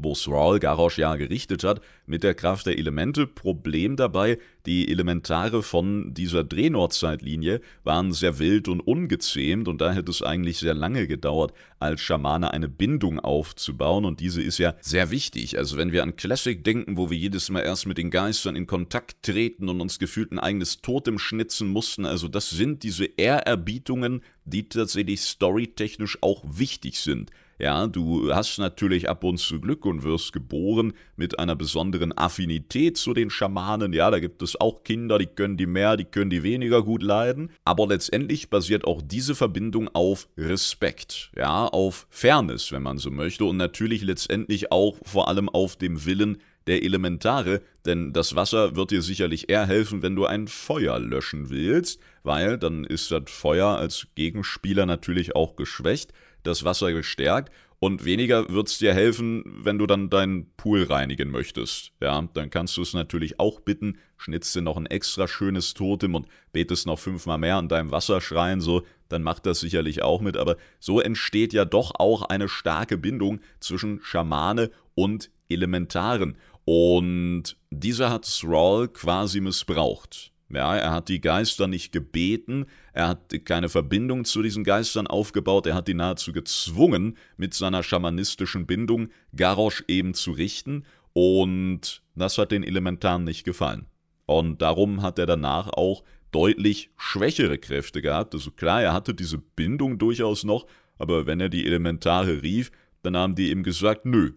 wo 0.03 0.15
Thrall 0.15 0.59
Garrosh 0.59 0.99
ja 0.99 1.17
gerichtet 1.17 1.65
hat, 1.65 1.81
mit 2.07 2.23
der 2.23 2.35
Kraft 2.35 2.67
der 2.67 2.79
Elemente. 2.79 3.27
Problem 3.27 3.97
dabei, 3.97 4.39
die 4.67 4.89
Elementare 4.89 5.63
von 5.63 6.15
dieser 6.15 6.45
Drehnortzeitlinie 6.45 7.61
waren 7.85 8.13
sehr 8.13 8.39
wild 8.39 8.69
und 8.69 8.81
ungezähmt 8.81 9.69
und 9.69 9.81
da 9.81 9.93
hätte 9.93 10.11
es 10.11 10.23
eigentlich 10.23 10.59
sehr 10.59 10.75
lange 10.75 11.07
gedauert, 11.07 11.53
als 11.79 12.01
Schamane 12.01 12.53
eine 12.53 12.69
Bindung 12.69 13.19
aufzubauen 13.19 14.05
und 14.05 14.21
diese 14.21 14.43
ist 14.43 14.59
ja 14.59 14.75
sehr 14.81 15.11
wichtig. 15.11 15.59
Also 15.59 15.77
wenn 15.77 15.93
wir 15.93 16.03
an 16.03 16.17
Classic 16.17 16.63
denken, 16.63 16.97
wo 16.97 17.11
wir 17.11 17.19
jedes 17.19 17.51
Mal 17.51 17.61
erst 17.61 17.87
mit 17.87 17.99
den 17.99 18.11
Geistern 18.11 18.57
in 18.57 18.67
Kontakt 18.67 19.23
treten 19.23 19.69
und 19.69 19.81
uns 19.81 19.99
gefühlt 19.99 20.33
ein 20.33 20.39
eigenes 20.39 20.81
Totem 20.83 21.19
schnitzen 21.19 21.69
mussten, 21.69 22.07
also 22.07 22.29
das 22.29 22.51
sind 22.51 22.83
diese 22.83 23.05
Ehrerbietungen, 23.05 24.23
die 24.45 24.69
tatsächlich 24.69 25.21
storytechnisch 25.21 26.19
auch 26.21 26.43
wichtig 26.47 26.99
sind. 27.01 27.31
Ja, 27.63 27.87
du 27.87 28.35
hast 28.35 28.59
natürlich 28.59 29.09
ab 29.09 29.23
und 29.23 29.39
zu 29.39 29.61
Glück 29.61 29.87
und 29.87 30.03
wirst 30.03 30.33
geboren 30.33 30.95
mit 31.15 31.39
einer 31.39 31.55
besonderen 31.55 32.13
Affinität 32.19 32.97
zu 32.97 33.15
den 33.15 33.31
Schamanen. 33.31 33.93
Ja, 33.93 34.11
da 34.11 34.19
gibt 34.19 34.43
es 34.43 34.61
auch 34.61 34.83
Kinder, 34.83 35.17
die 35.17 35.27
können 35.27 35.57
die 35.57 35.67
mehr, 35.67 35.97
die 35.97 36.05
können 36.05 36.29
die 36.29 36.43
weniger 36.43 36.83
gut 36.83 37.05
leiden. 37.05 37.53
Aber 37.65 37.87
letztendlich 37.87 38.51
basiert 38.51 38.85
auch 38.85 39.01
diese 39.01 39.37
Verbindung 39.37 39.89
auf 39.95 40.27
Respekt, 40.37 41.31
ja, 41.37 41.69
auf 41.69 42.09
Fairness, 42.11 42.73
wenn 42.73 42.83
man 42.83 42.99
so 42.99 43.13
möchte. 43.13 43.45
Und 43.45 43.59
natürlich 43.59 44.03
letztendlich 44.03 44.73
auch 44.73 44.97
vor 45.05 45.29
allem 45.29 45.49
auf 45.49 45.77
dem 45.77 46.05
Willen, 46.05 46.39
der 46.67 46.85
Elementare, 46.85 47.61
denn 47.87 48.13
das 48.13 48.37
Wasser 48.37 48.77
wird 48.77 48.93
dir 48.93 49.03
sicherlich 49.03 49.49
eher 49.49 49.67
helfen, 49.67 50.03
wenn 50.03 50.15
du 50.15 50.27
ein 50.27 50.47
Feuer 50.47 50.99
löschen 51.01 51.51
willst, 51.51 52.01
weil 52.23 52.57
dann 52.57 52.85
ist 52.85 53.11
das 53.11 53.25
Feuer 53.27 53.67
als 53.67 54.07
Gegenspieler 54.15 54.87
natürlich 54.87 55.35
auch 55.35 55.57
geschwächt 55.57 56.13
das 56.43 56.65
Wasser 56.65 56.93
gestärkt 56.93 57.53
und 57.83 58.05
weniger 58.05 58.49
wird 58.49 58.69
es 58.69 58.79
dir 58.79 58.95
helfen, 58.95 59.43
wenn 59.45 59.77
du 59.77 59.87
dann 59.87 60.09
deinen 60.09 60.53
Pool 60.57 60.85
reinigen 60.85 61.33
möchtest. 61.33 61.91
Ja, 62.01 62.29
dann 62.33 62.49
kannst 62.49 62.77
du 62.77 62.83
es 62.83 62.95
natürlich 62.95 63.41
auch 63.41 63.59
bitten, 63.59 63.99
schnitzt 64.17 64.55
dir 64.55 64.63
noch 64.63 64.77
ein 64.77 64.87
extra 64.87 65.27
schönes 65.27 65.75
Totem 65.75 66.15
und 66.15 66.29
betest 66.53 66.87
noch 66.87 67.01
fünfmal 67.01 67.39
mehr 67.39 67.57
an 67.57 67.69
deinem 67.69 67.91
Wasserschrein, 67.91 68.61
so, 68.61 68.85
dann 69.09 69.25
macht 69.25 69.47
das 69.47 69.59
sicherlich 69.59 70.01
auch 70.03 70.21
mit, 70.21 70.37
aber 70.37 70.59
so 70.79 71.01
entsteht 71.01 71.53
ja 71.53 71.65
doch 71.65 71.93
auch 71.99 72.23
eine 72.23 72.49
starke 72.49 72.97
Bindung 72.97 73.41
zwischen 73.59 74.01
Schamane 74.01 74.71
und 74.95 75.31
Elementaren. 75.49 76.37
Und 76.65 77.57
dieser 77.71 78.11
hat 78.11 78.27
Thrall 78.27 78.87
quasi 78.87 79.41
missbraucht. 79.41 80.31
Ja, 80.51 80.77
er 80.77 80.93
hat 80.93 81.09
die 81.09 81.21
Geister 81.21 81.67
nicht 81.67 81.91
gebeten, 81.91 82.67
er 82.93 83.09
hat 83.09 83.35
keine 83.45 83.69
Verbindung 83.69 84.25
zu 84.25 84.43
diesen 84.43 84.65
Geistern 84.65 85.07
aufgebaut, 85.07 85.67
er 85.67 85.75
hat 85.75 85.89
die 85.89 85.95
nahezu 85.95 86.33
gezwungen, 86.33 87.17
mit 87.37 87.55
seiner 87.55 87.83
schamanistischen 87.83 88.67
Bindung 88.67 89.09
Garrosh 89.35 89.85
eben 89.89 90.15
zu 90.15 90.33
richten, 90.33 90.85
und 91.15 92.03
das 92.15 92.39
hat 92.39 92.53
den 92.53 92.63
Elementaren 92.63 93.25
nicht 93.25 93.45
gefallen. 93.45 93.87
Und 94.27 94.63
darum 94.63 95.03
hat 95.03 95.19
er 95.19 95.27
danach 95.27 95.69
auch 95.69 96.03
deutlich 96.31 96.91
schwächere 96.97 97.59
Kräfte 97.59 98.01
gehabt. 98.01 98.35
Also 98.35 98.51
klar, 98.51 98.83
er 98.83 98.95
hatte 98.95 99.15
diese 99.15 99.39
Bindung 99.39 99.99
durchaus 99.99 100.45
noch, 100.45 100.67
aber 100.99 101.27
wenn 101.27 101.41
er 101.41 101.49
die 101.49 101.67
Elementare 101.67 102.43
rief, 102.43 102.71
dann 103.03 103.17
haben 103.17 103.35
die 103.35 103.51
ihm 103.51 103.63
gesagt, 103.63 104.07
nö, 104.07 104.33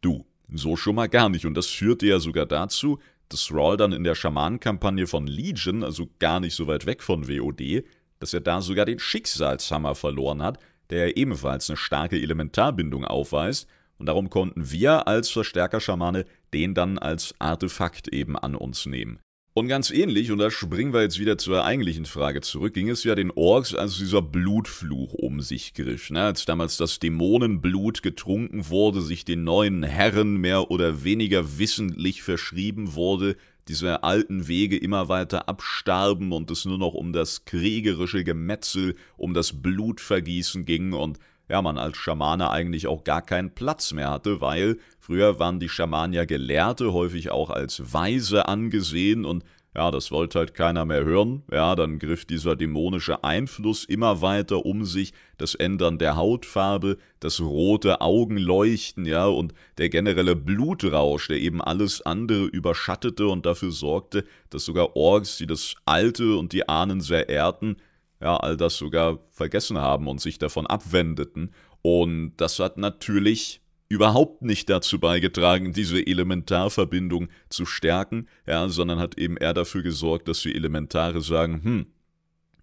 du, 0.00 0.24
so 0.52 0.76
schon 0.76 0.94
mal 0.94 1.08
gar 1.08 1.28
nicht. 1.28 1.44
Und 1.44 1.54
das 1.54 1.66
führte 1.66 2.06
ja 2.06 2.18
sogar 2.18 2.46
dazu, 2.46 2.98
dass 3.28 3.46
Thrall 3.46 3.76
dann 3.76 3.92
in 3.92 4.04
der 4.04 4.14
Schamanenkampagne 4.14 5.06
von 5.06 5.26
Legion, 5.26 5.82
also 5.82 6.08
gar 6.18 6.40
nicht 6.40 6.54
so 6.54 6.66
weit 6.66 6.86
weg 6.86 7.02
von 7.02 7.28
WOD, 7.28 7.84
dass 8.18 8.34
er 8.34 8.40
da 8.40 8.60
sogar 8.60 8.84
den 8.84 8.98
Schicksalshammer 8.98 9.94
verloren 9.94 10.42
hat, 10.42 10.58
der 10.90 11.16
ebenfalls 11.16 11.68
eine 11.68 11.76
starke 11.76 12.20
Elementarbindung 12.20 13.04
aufweist, 13.04 13.68
und 13.96 14.06
darum 14.06 14.28
konnten 14.28 14.70
wir 14.70 15.06
als 15.06 15.30
Verstärker-Schamane 15.30 16.24
den 16.52 16.74
dann 16.74 16.98
als 16.98 17.34
Artefakt 17.38 18.08
eben 18.08 18.36
an 18.36 18.54
uns 18.54 18.86
nehmen. 18.86 19.20
Und 19.56 19.68
ganz 19.68 19.92
ähnlich, 19.92 20.32
und 20.32 20.38
da 20.38 20.50
springen 20.50 20.92
wir 20.92 21.02
jetzt 21.02 21.20
wieder 21.20 21.38
zur 21.38 21.64
eigentlichen 21.64 22.06
Frage 22.06 22.40
zurück, 22.40 22.74
ging 22.74 22.88
es 22.88 23.04
ja 23.04 23.14
den 23.14 23.30
Orks, 23.30 23.72
als 23.72 23.98
dieser 23.98 24.20
Blutfluch 24.20 25.14
um 25.14 25.40
sich 25.40 25.74
griff. 25.74 26.10
Ne? 26.10 26.22
Als 26.22 26.44
damals 26.44 26.76
das 26.76 26.98
Dämonenblut 26.98 28.02
getrunken 28.02 28.68
wurde, 28.68 29.00
sich 29.00 29.24
den 29.24 29.44
neuen 29.44 29.84
Herren 29.84 30.38
mehr 30.38 30.72
oder 30.72 31.04
weniger 31.04 31.56
wissentlich 31.56 32.24
verschrieben 32.24 32.96
wurde, 32.96 33.36
diese 33.68 34.02
alten 34.02 34.48
Wege 34.48 34.76
immer 34.76 35.08
weiter 35.08 35.48
abstarben 35.48 36.32
und 36.32 36.50
es 36.50 36.64
nur 36.64 36.78
noch 36.78 36.94
um 36.94 37.12
das 37.12 37.44
kriegerische 37.44 38.24
Gemetzel, 38.24 38.96
um 39.16 39.34
das 39.34 39.62
Blutvergießen 39.62 40.64
ging 40.64 40.94
und 40.94 41.20
ja, 41.48 41.62
man 41.62 41.78
als 41.78 41.96
Schamane 41.96 42.50
eigentlich 42.50 42.86
auch 42.86 43.04
gar 43.04 43.22
keinen 43.22 43.54
Platz 43.54 43.92
mehr 43.92 44.10
hatte, 44.10 44.40
weil 44.40 44.78
früher 44.98 45.38
waren 45.38 45.60
die 45.60 45.68
Schamanen 45.68 46.14
ja 46.14 46.24
Gelehrte, 46.24 46.92
häufig 46.92 47.30
auch 47.30 47.50
als 47.50 47.92
Weise 47.92 48.48
angesehen 48.48 49.24
und 49.24 49.44
Ja, 49.76 49.90
das 49.90 50.12
wollte 50.12 50.38
halt 50.38 50.54
keiner 50.54 50.84
mehr 50.84 51.04
hören. 51.04 51.42
Ja, 51.50 51.74
dann 51.74 51.98
griff 51.98 52.24
dieser 52.24 52.54
dämonische 52.54 53.24
Einfluss 53.24 53.84
immer 53.84 54.22
weiter 54.22 54.64
um 54.64 54.84
sich, 54.84 55.12
das 55.36 55.56
Ändern 55.56 55.98
der 55.98 56.14
Hautfarbe, 56.14 56.96
das 57.18 57.40
rote 57.40 58.00
Augenleuchten, 58.00 59.04
ja, 59.04 59.26
und 59.26 59.52
der 59.78 59.88
generelle 59.88 60.36
Blutrausch, 60.36 61.26
der 61.26 61.38
eben 61.40 61.60
alles 61.60 62.02
andere 62.02 62.44
überschattete 62.44 63.26
und 63.26 63.46
dafür 63.46 63.72
sorgte, 63.72 64.24
dass 64.48 64.64
sogar 64.64 64.94
Orks, 64.94 65.38
die 65.38 65.46
das 65.48 65.74
Alte 65.86 66.36
und 66.36 66.52
die 66.52 66.68
Ahnen 66.68 67.00
sehr 67.00 67.28
ehrten, 67.28 67.76
ja, 68.24 68.38
all 68.38 68.56
das 68.56 68.78
sogar 68.78 69.18
vergessen 69.30 69.78
haben 69.78 70.08
und 70.08 70.20
sich 70.20 70.38
davon 70.38 70.66
abwendeten. 70.66 71.52
Und 71.82 72.32
das 72.38 72.58
hat 72.58 72.78
natürlich 72.78 73.60
überhaupt 73.88 74.40
nicht 74.40 74.70
dazu 74.70 74.98
beigetragen, 74.98 75.74
diese 75.74 76.04
Elementarverbindung 76.04 77.28
zu 77.50 77.66
stärken, 77.66 78.26
ja, 78.46 78.66
sondern 78.68 78.98
hat 78.98 79.18
eben 79.18 79.36
eher 79.36 79.52
dafür 79.52 79.82
gesorgt, 79.82 80.26
dass 80.26 80.40
die 80.40 80.54
Elementare 80.54 81.20
sagen, 81.20 81.62
hm, 81.62 81.86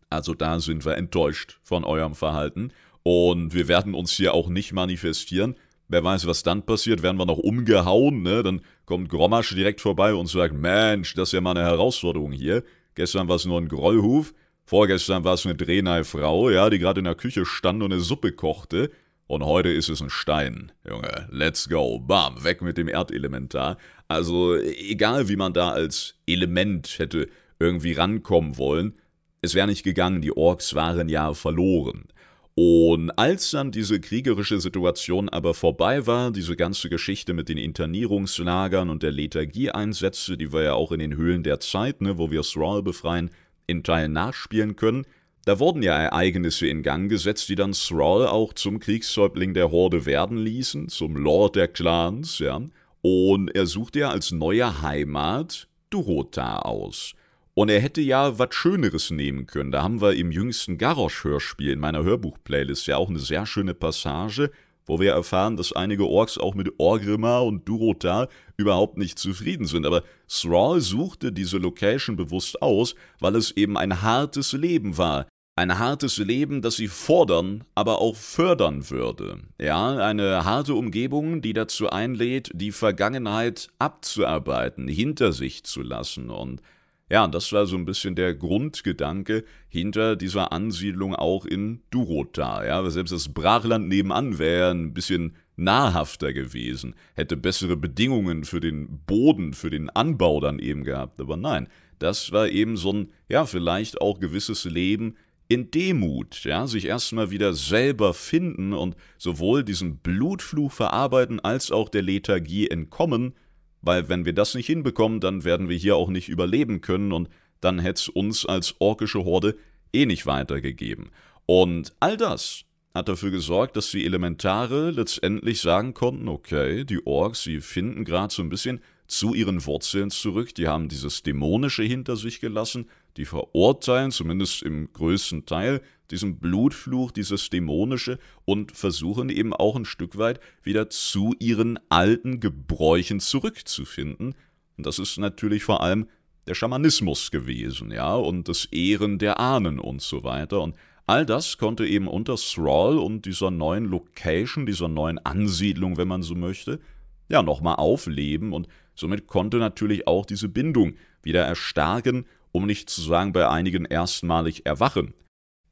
also 0.10 0.34
da 0.34 0.60
sind 0.60 0.84
wir 0.84 0.98
enttäuscht 0.98 1.60
von 1.64 1.84
eurem 1.84 2.16
Verhalten 2.16 2.74
und 3.04 3.54
wir 3.54 3.68
werden 3.68 3.94
uns 3.94 4.12
hier 4.14 4.34
auch 4.34 4.50
nicht 4.50 4.74
manifestieren. 4.74 5.56
Wer 5.88 6.04
weiß, 6.04 6.26
was 6.26 6.42
dann 6.42 6.66
passiert, 6.66 7.04
werden 7.04 7.18
wir 7.18 7.26
noch 7.28 7.38
umgehauen, 7.38 8.24
ne? 8.24 8.44
Dann 8.44 8.62
kommt 8.86 9.10
Grommasch 9.10 9.54
direkt 9.54 9.80
vorbei 9.80 10.14
und 10.16 10.28
sagt, 10.28 10.56
Mensch, 10.56 11.14
das 11.14 11.30
ist 11.30 11.34
ja 11.34 11.42
mal 11.42 11.52
eine 11.52 11.64
Herausforderung 11.66 12.32
hier. 12.32 12.64
Gestern 12.96 13.28
war 13.28 13.36
es 13.36 13.46
nur 13.46 13.60
ein 13.60 13.68
Grollhuf, 13.68 14.34
vorgestern 14.66 15.24
war 15.24 15.36
es 15.36 15.46
eine 15.46 15.56
Drehnei-Frau, 15.56 16.50
ja, 16.50 16.70
die 16.70 16.80
gerade 16.80 17.00
in 17.00 17.06
der 17.06 17.16
Küche 17.16 17.46
stand 17.46 17.84
und 17.84 17.92
eine 17.92 18.02
Suppe 18.02 18.32
kochte. 18.32 18.92
Und 19.28 19.46
heute 19.46 19.70
ist 19.70 19.88
es 19.88 20.02
ein 20.02 20.10
Stein. 20.10 20.74
Junge, 20.86 21.28
let's 21.32 21.70
go. 21.70 22.00
Bam, 22.00 22.44
weg 22.44 22.62
mit 22.62 22.78
dem 22.78 22.90
Erdelementar. 22.90 23.78
Also, 24.10 24.56
egal 24.58 25.30
wie 25.30 25.38
man 25.38 25.54
da 25.54 25.72
als 25.72 26.16
Element 26.26 27.00
hätte 27.00 27.30
irgendwie 27.58 27.94
rankommen 27.94 28.58
wollen, 28.58 28.98
es 29.42 29.56
wäre 29.56 29.68
nicht 29.68 29.84
gegangen, 29.84 30.22
die 30.22 30.36
Orks 30.36 30.76
waren 30.76 31.08
ja 31.08 31.34
verloren. 31.34 32.06
Und 32.54 33.12
als 33.12 33.52
dann 33.52 33.72
diese 33.72 34.00
kriegerische 34.00 34.60
Situation 34.60 35.30
aber 35.30 35.54
vorbei 35.54 36.06
war, 36.06 36.32
diese 36.32 36.56
ganze 36.56 36.90
Geschichte 36.90 37.34
mit 37.34 37.48
den 37.48 37.58
Internierungslagern 37.58 38.90
und 38.90 39.04
der 39.04 39.12
Lethargieeinsätze, 39.12 40.36
die 40.36 40.52
wir 40.52 40.64
ja 40.64 40.74
auch 40.74 40.92
in 40.92 41.00
den 41.00 41.16
Höhlen 41.16 41.44
der 41.44 41.60
Zeit, 41.60 42.02
ne, 42.02 42.18
wo 42.18 42.30
wir 42.30 42.42
Thrall 42.42 42.84
befreien, 42.84 43.32
in 43.68 43.84
Teilen 43.84 44.14
nachspielen 44.14 44.76
können, 44.76 45.06
da 45.46 45.58
wurden 45.58 45.82
ja 45.82 45.96
Ereignisse 45.98 46.68
in 46.68 46.84
Gang 46.84 47.10
gesetzt, 47.10 47.50
die 47.50 47.56
dann 47.56 47.72
Thrall 47.72 48.28
auch 48.28 48.54
zum 48.54 48.80
Kriegshäuptling 48.80 49.56
der 49.56 49.72
Horde 49.72 50.06
werden 50.06 50.38
ließen, 50.38 50.88
zum 50.90 51.16
Lord 51.16 51.56
der 51.56 51.68
Clans, 51.68 52.40
ja. 52.40 52.62
Und 53.02 53.50
er 53.56 53.66
suchte 53.66 54.00
ja 54.00 54.12
als 54.12 54.32
neue 54.32 54.84
Heimat 54.84 55.68
Durota 55.90 56.60
aus. 56.60 57.14
Und 57.56 57.70
er 57.70 57.82
hätte 57.82 58.02
ja 58.02 58.38
was 58.38 58.54
Schöneres 58.54 59.10
nehmen 59.10 59.48
können. 59.48 59.72
Da 59.72 59.82
haben 59.82 60.00
wir 60.00 60.14
im 60.14 60.32
jüngsten 60.32 60.78
Garrosh-Hörspiel 60.78 61.72
in 61.72 61.80
meiner 61.80 62.04
Hörbuch-Playlist 62.04 62.88
ja 62.88 62.98
auch 62.98 63.10
eine 63.10 63.20
sehr 63.20 63.48
schöne 63.48 63.74
Passage, 63.74 64.52
wo 64.92 65.00
wir 65.00 65.14
erfahren, 65.14 65.56
dass 65.56 65.72
einige 65.72 66.06
Orks 66.06 66.38
auch 66.38 66.54
mit 66.54 66.74
Orgrimmar 66.78 67.46
und 67.46 67.66
Durota 67.66 68.28
überhaupt 68.58 68.98
nicht 68.98 69.18
zufrieden 69.18 69.66
sind. 69.66 69.86
Aber 69.86 70.04
Thrall 70.28 70.82
suchte 70.82 71.32
diese 71.32 71.60
Location 71.60 72.18
bewusst 72.18 72.62
aus, 72.62 72.96
weil 73.22 73.38
es 73.38 73.52
eben 73.52 73.78
ein 73.78 74.02
hartes 74.02 74.52
Leben 74.52 74.98
war. 74.98 75.28
Ein 75.56 75.80
hartes 75.80 76.18
Leben, 76.18 76.62
das 76.62 76.76
sie 76.76 76.90
fordern, 76.90 77.64
aber 77.74 78.02
auch 78.02 78.18
fördern 78.18 78.90
würde. 78.90 79.38
Ja, 79.58 79.96
eine 79.96 80.44
harte 80.44 80.76
Umgebung, 80.76 81.42
die 81.42 81.54
dazu 81.54 81.90
einlädt, 81.90 82.52
die 82.54 82.74
Vergangenheit 82.74 83.70
abzuarbeiten, 83.80 84.90
hinter 84.90 85.32
sich 85.32 85.64
zu 85.64 85.84
lassen 85.84 86.30
und 86.30 86.62
ja, 87.12 87.28
das 87.28 87.52
war 87.52 87.66
so 87.66 87.76
ein 87.76 87.84
bisschen 87.84 88.16
der 88.16 88.34
Grundgedanke 88.34 89.44
hinter 89.68 90.16
dieser 90.16 90.54
Ansiedlung 90.54 91.14
auch 91.14 91.46
in 91.46 91.82
Durota. 91.90 92.66
Ja, 92.66 92.90
selbst 92.90 93.12
das 93.12 93.34
Brachland 93.34 93.90
nebenan 93.90 94.40
wäre 94.40 94.72
ein 94.72 94.94
bisschen 94.94 95.36
nahrhafter 95.58 96.32
gewesen, 96.32 96.96
hätte 97.16 97.36
bessere 97.36 97.76
Bedingungen 97.76 98.46
für 98.46 98.62
den 98.62 99.02
Boden, 99.06 99.54
für 99.54 99.70
den 99.70 99.90
Anbau 99.90 100.40
dann 100.40 100.58
eben 100.60 100.86
gehabt. 100.86 101.20
Aber 101.20 101.36
nein, 101.36 101.68
das 102.00 102.32
war 102.32 102.48
eben 102.48 102.78
so 102.78 102.94
ein, 102.94 103.12
ja, 103.28 103.46
vielleicht 103.46 104.00
auch 104.00 104.22
gewisses 104.22 104.64
Leben 104.64 105.16
in 105.50 105.70
Demut, 105.70 106.46
ja, 106.46 106.66
sich 106.66 106.86
erstmal 106.86 107.30
wieder 107.30 107.54
selber 107.54 108.14
finden 108.14 108.72
und 108.72 108.96
sowohl 109.18 109.66
diesen 109.66 109.98
Blutfluch 109.98 110.72
verarbeiten 110.72 111.42
als 111.42 111.74
auch 111.74 111.90
der 111.90 112.04
Lethargie 112.04 112.70
entkommen 112.70 113.34
weil 113.82 114.10
wenn 114.10 114.26
wir 114.26 114.34
das 114.34 114.56
nicht 114.56 114.68
hinbekommen, 114.68 115.20
dann 115.20 115.44
werden 115.44 115.70
wir 115.70 115.78
hier 115.78 115.96
auch 115.96 116.10
nicht 116.10 116.30
überleben 116.30 116.82
können 116.82 117.12
und 117.12 117.30
dann 117.60 117.80
hätte 117.80 118.02
es 118.02 118.10
uns 118.10 118.46
als 118.46 118.76
orkische 118.80 119.24
Horde 119.24 119.58
eh 119.94 120.06
nicht 120.06 120.26
weitergegeben. 120.26 121.12
Und 121.46 121.94
all 122.00 122.18
das 122.18 122.64
hat 122.94 123.08
dafür 123.08 123.32
gesorgt, 123.32 123.78
dass 123.78 123.92
die 123.92 124.06
Elementare 124.06 124.92
letztendlich 124.92 125.62
sagen 125.62 125.94
konnten, 125.94 126.28
okay, 126.28 126.84
die 126.84 127.06
Orks, 127.06 127.44
sie 127.44 127.62
finden 127.62 128.04
gerade 128.04 128.34
so 128.34 128.42
ein 128.42 128.50
bisschen 128.50 128.82
zu 129.12 129.34
ihren 129.34 129.66
Wurzeln 129.66 130.10
zurück, 130.10 130.56
die 130.56 130.68
haben 130.68 130.88
dieses 130.88 131.22
Dämonische 131.22 131.84
hinter 131.84 132.16
sich 132.16 132.40
gelassen, 132.40 132.86
die 133.18 133.26
verurteilen, 133.26 134.12
zumindest 134.12 134.64
im 134.64 134.92
größten 134.94 135.46
Teil, 135.46 135.82
diesen 136.12 136.40
Blutfluch, 136.40 137.12
dieses 137.12 137.50
Dämonische 137.50 138.20
und 138.46 138.72
versuchen 138.72 139.30
eben 139.30 139.54
auch 139.54 139.76
ein 139.76 139.86
Stück 139.86 140.18
weit 140.18 140.40
wieder 140.64 140.90
zu 140.90 141.36
ihren 141.40 141.78
alten 141.90 142.40
Gebräuchen 142.40 143.20
zurückzufinden. 143.20 144.34
Und 144.78 144.86
das 144.86 144.98
ist 144.98 145.18
natürlich 145.18 145.64
vor 145.64 145.84
allem 145.84 146.08
der 146.48 146.56
Schamanismus 146.56 147.32
gewesen, 147.32 147.92
ja, 147.92 148.16
und 148.16 148.48
das 148.48 148.66
Ehren 148.66 149.20
der 149.20 149.40
Ahnen 149.42 149.80
und 149.80 150.02
so 150.02 150.24
weiter. 150.24 150.62
Und 150.62 150.76
all 151.06 151.26
das 151.26 151.58
konnte 151.58 151.86
eben 151.86 152.08
unter 152.08 152.38
Thrall 152.38 152.98
und 152.98 153.26
dieser 153.26 153.52
neuen 153.52 153.86
Location, 153.86 154.66
dieser 154.66 154.88
neuen 154.88 155.20
Ansiedlung, 155.20 155.98
wenn 155.98 156.08
man 156.08 156.24
so 156.24 156.34
möchte, 156.34 156.80
ja, 157.28 157.44
nochmal 157.44 157.76
aufleben 157.76 158.54
und 158.54 158.68
somit 158.96 159.28
konnte 159.28 159.58
natürlich 159.58 160.08
auch 160.08 160.26
diese 160.26 160.50
Bindung 160.50 160.96
wieder 161.24 161.44
erstarken, 161.44 162.26
um 162.52 162.66
nicht 162.66 162.90
zu 162.90 163.02
sagen 163.02 163.34
bei 163.34 163.48
einigen 163.48 163.86
erstmalig 163.86 164.66
erwachen. 164.66 165.14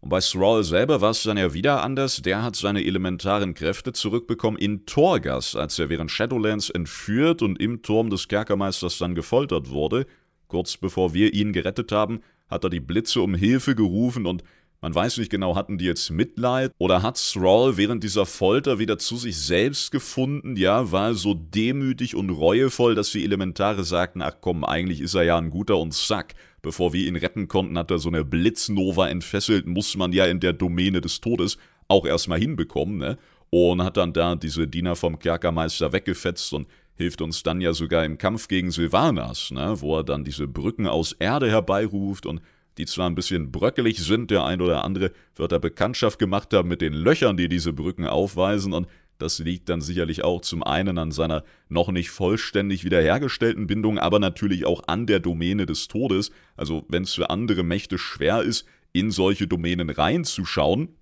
Und 0.02 0.10
bei 0.10 0.20
Thrall 0.22 0.64
selber 0.64 1.02
war 1.02 1.12
es 1.12 1.24
dann 1.24 1.38
ja 1.38 1.54
wieder 1.54 1.84
anders. 1.84 2.22
Der 2.22 2.42
hat 2.42 2.56
seine 2.56 2.86
elementaren 2.86 3.54
Kräfte 3.54 3.92
zurückbekommen 3.92 4.60
in 4.60 4.86
Torgas, 4.86 5.56
als 5.56 5.78
er 5.78 5.90
während 5.90 6.10
Shadowlands 6.10 6.70
entführt 6.70 7.42
und 7.42 7.60
im 7.60 7.82
Turm 7.82 8.10
des 8.10 8.30
Kerkermeisters 8.30 8.98
dann 8.98 9.14
gefoltert 9.14 9.70
wurde. 9.70 10.06
Kurz 10.48 10.78
bevor 10.78 11.14
wir 11.14 11.34
ihn 11.34 11.52
gerettet 11.52 11.92
haben, 11.92 12.22
hat 12.48 12.64
er 12.64 12.70
die 12.70 12.80
Blitze 12.80 13.22
um 13.22 13.36
Hilfe 13.36 13.76
gerufen 13.76 14.26
und 14.26 14.44
man 14.82 14.96
weiß 14.96 15.18
nicht 15.18 15.30
genau, 15.30 15.56
hatten 15.56 15.78
die 15.78 15.86
jetzt 15.86 16.10
Mitleid 16.10 16.72
oder 16.78 17.02
hat 17.02 17.18
Thrall 17.18 17.76
während 17.76 18.04
dieser 18.04 18.26
Folter 18.26 18.80
wieder 18.80 18.98
zu 18.98 19.18
sich 19.18 19.38
selbst 19.38 19.92
gefunden? 19.92 20.56
Ja, 20.56 20.92
war 20.92 21.14
so 21.16 21.34
demütig 21.34 22.16
und 22.16 22.30
reuevoll, 22.30 22.96
dass 22.96 23.12
die 23.12 23.26
Elementare 23.26 23.84
sagten, 23.84 24.22
ach 24.22 24.36
komm, 24.40 24.64
eigentlich 24.64 25.02
ist 25.02 25.16
er 25.16 25.24
ja 25.24 25.38
ein 25.38 25.50
guter 25.50 25.78
und 25.78 25.94
Sack. 25.94 26.36
Bevor 26.62 26.94
wir 26.94 27.08
ihn 27.08 27.16
retten 27.16 27.48
konnten, 27.48 27.78
hat 27.78 27.92
er 27.92 28.00
so 28.00 28.10
eine 28.10 28.24
Blitznova 28.24 29.10
entfesselt, 29.10 29.66
muss 29.66 29.96
man 29.98 30.14
ja 30.14 30.26
in 30.26 30.40
der 30.40 30.54
Domäne 30.54 31.02
des 31.02 31.22
Todes 31.22 31.58
auch 31.88 32.06
erstmal 32.06 32.40
hinbekommen, 32.40 32.98
ne? 32.98 33.18
Und 33.50 33.84
hat 33.84 33.98
dann 33.98 34.14
da 34.14 34.36
diese 34.36 34.68
Diener 34.68 34.96
vom 34.96 35.18
Kerkermeister 35.18 35.92
weggefetzt 35.92 36.54
und 36.54 36.68
hilft 36.96 37.22
uns 37.22 37.42
dann 37.42 37.62
ja 37.62 37.74
sogar 37.74 38.06
im 38.06 38.18
Kampf 38.18 38.48
gegen 38.48 38.72
Sylvanas, 38.72 39.52
ne? 39.52 39.76
Wo 39.80 39.98
er 39.98 40.04
dann 40.04 40.24
diese 40.24 40.48
Brücken 40.48 40.88
aus 40.88 41.14
Erde 41.14 41.50
herbeiruft 41.50 42.26
und 42.26 42.42
die 42.80 42.86
zwar 42.86 43.10
ein 43.10 43.16
bisschen 43.16 43.52
bröckelig 43.52 44.00
sind, 44.00 44.32
der 44.32 44.46
ein 44.46 44.62
oder 44.62 44.86
andere 44.86 45.12
wird 45.36 45.52
da 45.52 45.60
Bekanntschaft 45.60 46.18
gemacht 46.18 46.54
haben 46.54 46.70
mit 46.70 46.82
den 46.82 46.94
Löchern, 46.94 47.36
die 47.36 47.50
diese 47.50 47.74
Brücken 47.74 48.08
aufweisen 48.08 48.74
und 48.74 48.88
das 49.20 49.40
liegt 49.40 49.68
dann 49.68 49.82
sicherlich 49.82 50.24
auch 50.24 50.40
zum 50.40 50.64
einen 50.64 50.98
an 50.98 51.12
seiner 51.12 51.44
noch 51.68 51.92
nicht 51.92 52.10
vollständig 52.10 52.86
wiederhergestellten 52.86 53.68
Bindung, 53.68 54.00
aber 54.00 54.18
natürlich 54.18 54.66
auch 54.66 54.84
an 54.88 55.08
der 55.08 55.20
Domäne 55.20 55.66
des 55.66 55.90
Todes. 55.90 56.32
Also 56.56 56.86
wenn 56.88 57.04
es 57.04 57.14
für 57.14 57.30
andere 57.30 57.64
Mächte 57.64 57.98
schwer 57.98 58.42
ist, 58.44 58.66
in 58.94 59.12
solche 59.12 59.46
Domänen 59.46 59.90
reinzuschauen, 59.90 60.96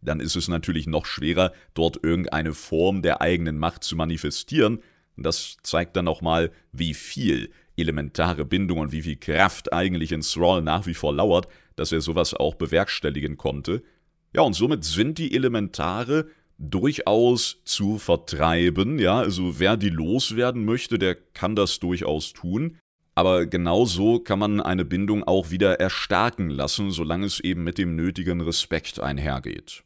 dann 0.00 0.20
ist 0.20 0.36
es 0.36 0.46
natürlich 0.46 0.86
noch 0.86 1.04
schwerer, 1.04 1.52
dort 1.74 1.98
irgendeine 2.04 2.52
Form 2.52 3.02
der 3.02 3.20
eigenen 3.20 3.58
Macht 3.58 3.82
zu 3.82 3.96
manifestieren. 3.96 4.78
Das 5.16 5.56
zeigt 5.64 5.96
dann 5.96 6.04
nochmal, 6.04 6.52
wie 6.70 6.94
viel 6.94 7.50
elementare 7.82 8.44
Bindung 8.44 8.78
und 8.78 8.92
wie 8.92 9.02
viel 9.02 9.16
Kraft 9.16 9.72
eigentlich 9.72 10.12
in 10.12 10.22
Thrall 10.22 10.62
nach 10.62 10.86
wie 10.86 10.94
vor 10.94 11.14
lauert, 11.14 11.48
dass 11.76 11.92
er 11.92 12.00
sowas 12.00 12.32
auch 12.32 12.54
bewerkstelligen 12.54 13.36
konnte. 13.36 13.82
Ja, 14.34 14.42
und 14.42 14.54
somit 14.54 14.84
sind 14.84 15.18
die 15.18 15.34
Elementare 15.34 16.26
durchaus 16.58 17.62
zu 17.64 17.98
vertreiben, 17.98 18.98
ja, 18.98 19.18
also 19.18 19.58
wer 19.58 19.76
die 19.76 19.90
loswerden 19.90 20.64
möchte, 20.64 20.98
der 20.98 21.16
kann 21.16 21.56
das 21.56 21.80
durchaus 21.80 22.32
tun. 22.32 22.78
Aber 23.14 23.44
genauso 23.44 24.20
kann 24.20 24.38
man 24.38 24.60
eine 24.60 24.86
Bindung 24.86 25.22
auch 25.24 25.50
wieder 25.50 25.80
erstarken 25.80 26.48
lassen, 26.48 26.90
solange 26.90 27.26
es 27.26 27.40
eben 27.40 27.62
mit 27.62 27.76
dem 27.76 27.94
nötigen 27.94 28.40
Respekt 28.40 29.00
einhergeht. 29.00 29.84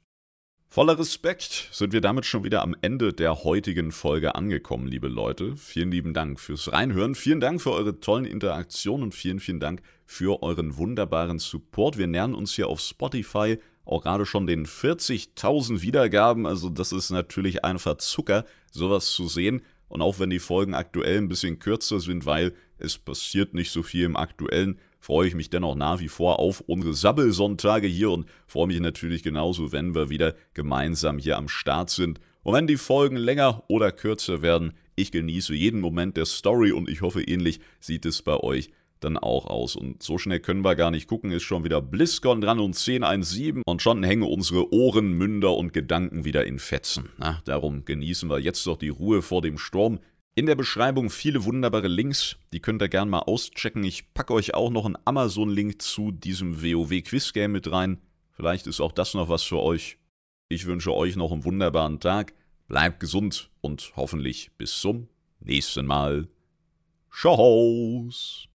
Voller 0.69 0.99
Respekt 0.99 1.69
sind 1.73 1.93
wir 1.93 2.01
damit 2.01 2.27
schon 2.27 2.45
wieder 2.45 2.63
am 2.63 2.77
Ende 2.83 3.13
der 3.13 3.45
heutigen 3.45 3.93
Folge 3.93 4.35
angekommen, 4.35 4.87
liebe 4.87 5.09
Leute. 5.09 5.57
Vielen 5.57 5.91
lieben 5.91 6.13
Dank 6.13 6.39
fürs 6.39 6.73
Reinhören, 6.73 7.15
vielen 7.15 7.41
Dank 7.41 7.63
für 7.63 7.73
eure 7.73 8.01
tollen 8.01 8.27
Interaktionen 8.27 9.05
und 9.05 9.15
vielen, 9.15 9.41
vielen 9.41 9.61
Dank 9.61 9.81
für 10.05 10.43
euren 10.43 10.77
wunderbaren 10.77 11.39
Support. 11.39 11.97
Wir 11.97 12.09
nähern 12.09 12.35
uns 12.35 12.55
hier 12.55 12.69
auf 12.69 12.81
Spotify 12.81 13.59
auch 13.87 14.03
gerade 14.03 14.27
schon 14.27 14.47
den 14.47 14.67
40.000 14.67 15.81
Wiedergaben, 15.81 16.45
also 16.45 16.69
das 16.69 16.93
ist 16.93 17.11
natürlich 17.11 17.65
einfach 17.65 17.99
Zucker, 17.99 18.45
sowas 18.73 19.13
zu 19.13 19.29
sehen. 19.29 19.63
Und 19.89 20.03
auch 20.03 20.19
wenn 20.19 20.31
die 20.31 20.41
Folgen 20.41 20.75
aktuell 20.75 21.19
ein 21.19 21.29
bisschen 21.29 21.61
kürzer 21.61 22.01
sind, 22.01 22.27
weil 22.27 22.53
es 22.79 22.99
passiert 22.99 23.55
nicht 23.55 23.71
so 23.71 23.85
viel 23.85 24.05
im 24.05 24.17
aktuellen, 24.17 24.81
freue 25.07 25.29
ich 25.29 25.37
mich 25.37 25.51
dennoch 25.51 25.77
nach 25.77 26.01
wie 26.01 26.09
vor 26.09 26.41
auf 26.41 26.63
unsere 26.67 26.93
Sabbelsonntage 26.93 27.87
hier 27.87 28.11
und 28.11 28.27
freue 28.49 28.67
mich 28.67 28.81
natürlich 28.81 29.23
genauso, 29.23 29.71
wenn 29.71 29.95
wir 29.95 30.11
wieder 30.11 30.35
gemeinsam 30.53 31.19
hier 31.19 31.37
am 31.37 31.49
Start 31.49 31.91
sind. 31.91 32.19
Und 32.43 32.55
wenn 32.55 32.67
die 32.67 32.77
Folgen 32.77 33.15
länger 33.15 33.63
oder 33.69 33.93
kürzer 33.93 34.43
werden, 34.43 34.73
ich 34.97 35.13
genieße 35.13 35.55
jeden 35.55 35.81
Moment 35.81 36.17
der 36.17 36.27
Story 36.27 36.73
und 36.73 36.91
ich 36.91 37.03
hoffe 37.03 37.23
ähnlich 37.23 37.61
sieht 37.79 38.05
es 38.05 38.23
bei 38.23 38.37
euch 38.37 38.71
dann 38.99 39.17
auch 39.17 39.47
aus. 39.47 39.77
Und 39.77 40.03
so 40.03 40.19
schnell 40.19 40.41
können 40.41 40.65
wir 40.65 40.75
gar 40.75 40.91
nicht 40.91 41.07
gucken, 41.07 41.31
ist 41.31 41.45
schon 41.45 41.63
wieder 41.63 41.81
BlizzCon 41.81 42.41
dran 42.41 42.59
und 42.59 42.77
1017 42.77 43.63
und 43.65 43.83
schon 43.83 44.03
hängen 44.03 44.25
unsere 44.25 44.73
Ohren, 44.73 45.13
Münder 45.13 45.57
und 45.57 45.73
Gedanken 45.73 46.25
wieder 46.25 46.47
in 46.47 46.59
Fetzen. 46.59 47.11
Na, 47.17 47.41
darum 47.45 47.85
genießen 47.85 48.29
wir 48.29 48.41
jetzt 48.41 48.67
doch 48.67 48.77
die 48.77 48.89
Ruhe 48.89 49.23
vor 49.23 49.41
dem 49.41 49.57
Sturm. 49.57 50.01
In 50.39 50.45
der 50.45 50.55
Beschreibung 50.55 51.09
viele 51.09 51.47
wunderbare 51.47 51.89
Links, 51.89 52.37
die 52.53 52.61
könnt 52.61 52.83
ihr 52.83 52.91
gerne 52.91 53.11
mal 53.11 53.21
auschecken. 53.21 53.83
Ich 53.85 54.13
packe 54.13 54.35
euch 54.35 54.53
auch 54.53 54.69
noch 54.69 54.85
einen 54.85 54.99
Amazon-Link 55.07 55.81
zu 55.81 56.13
diesem 56.13 56.63
WoW-Quiz-Game 56.63 57.53
mit 57.53 57.73
rein. 57.73 58.03
Vielleicht 58.33 58.67
ist 58.67 58.83
auch 58.83 58.93
das 58.93 59.15
noch 59.15 59.31
was 59.31 59.45
für 59.45 59.59
euch. 59.59 59.97
Ich 60.51 60.67
wünsche 60.67 60.93
euch 60.93 61.17
noch 61.17 61.33
einen 61.33 61.47
wunderbaren 61.47 62.01
Tag, 62.01 62.35
bleibt 62.69 63.01
gesund 63.01 63.49
und 63.63 63.95
hoffentlich 63.97 64.51
bis 64.59 64.79
zum 64.79 65.09
nächsten 65.41 65.87
Mal. 65.87 66.29
Tschüss. 67.11 68.45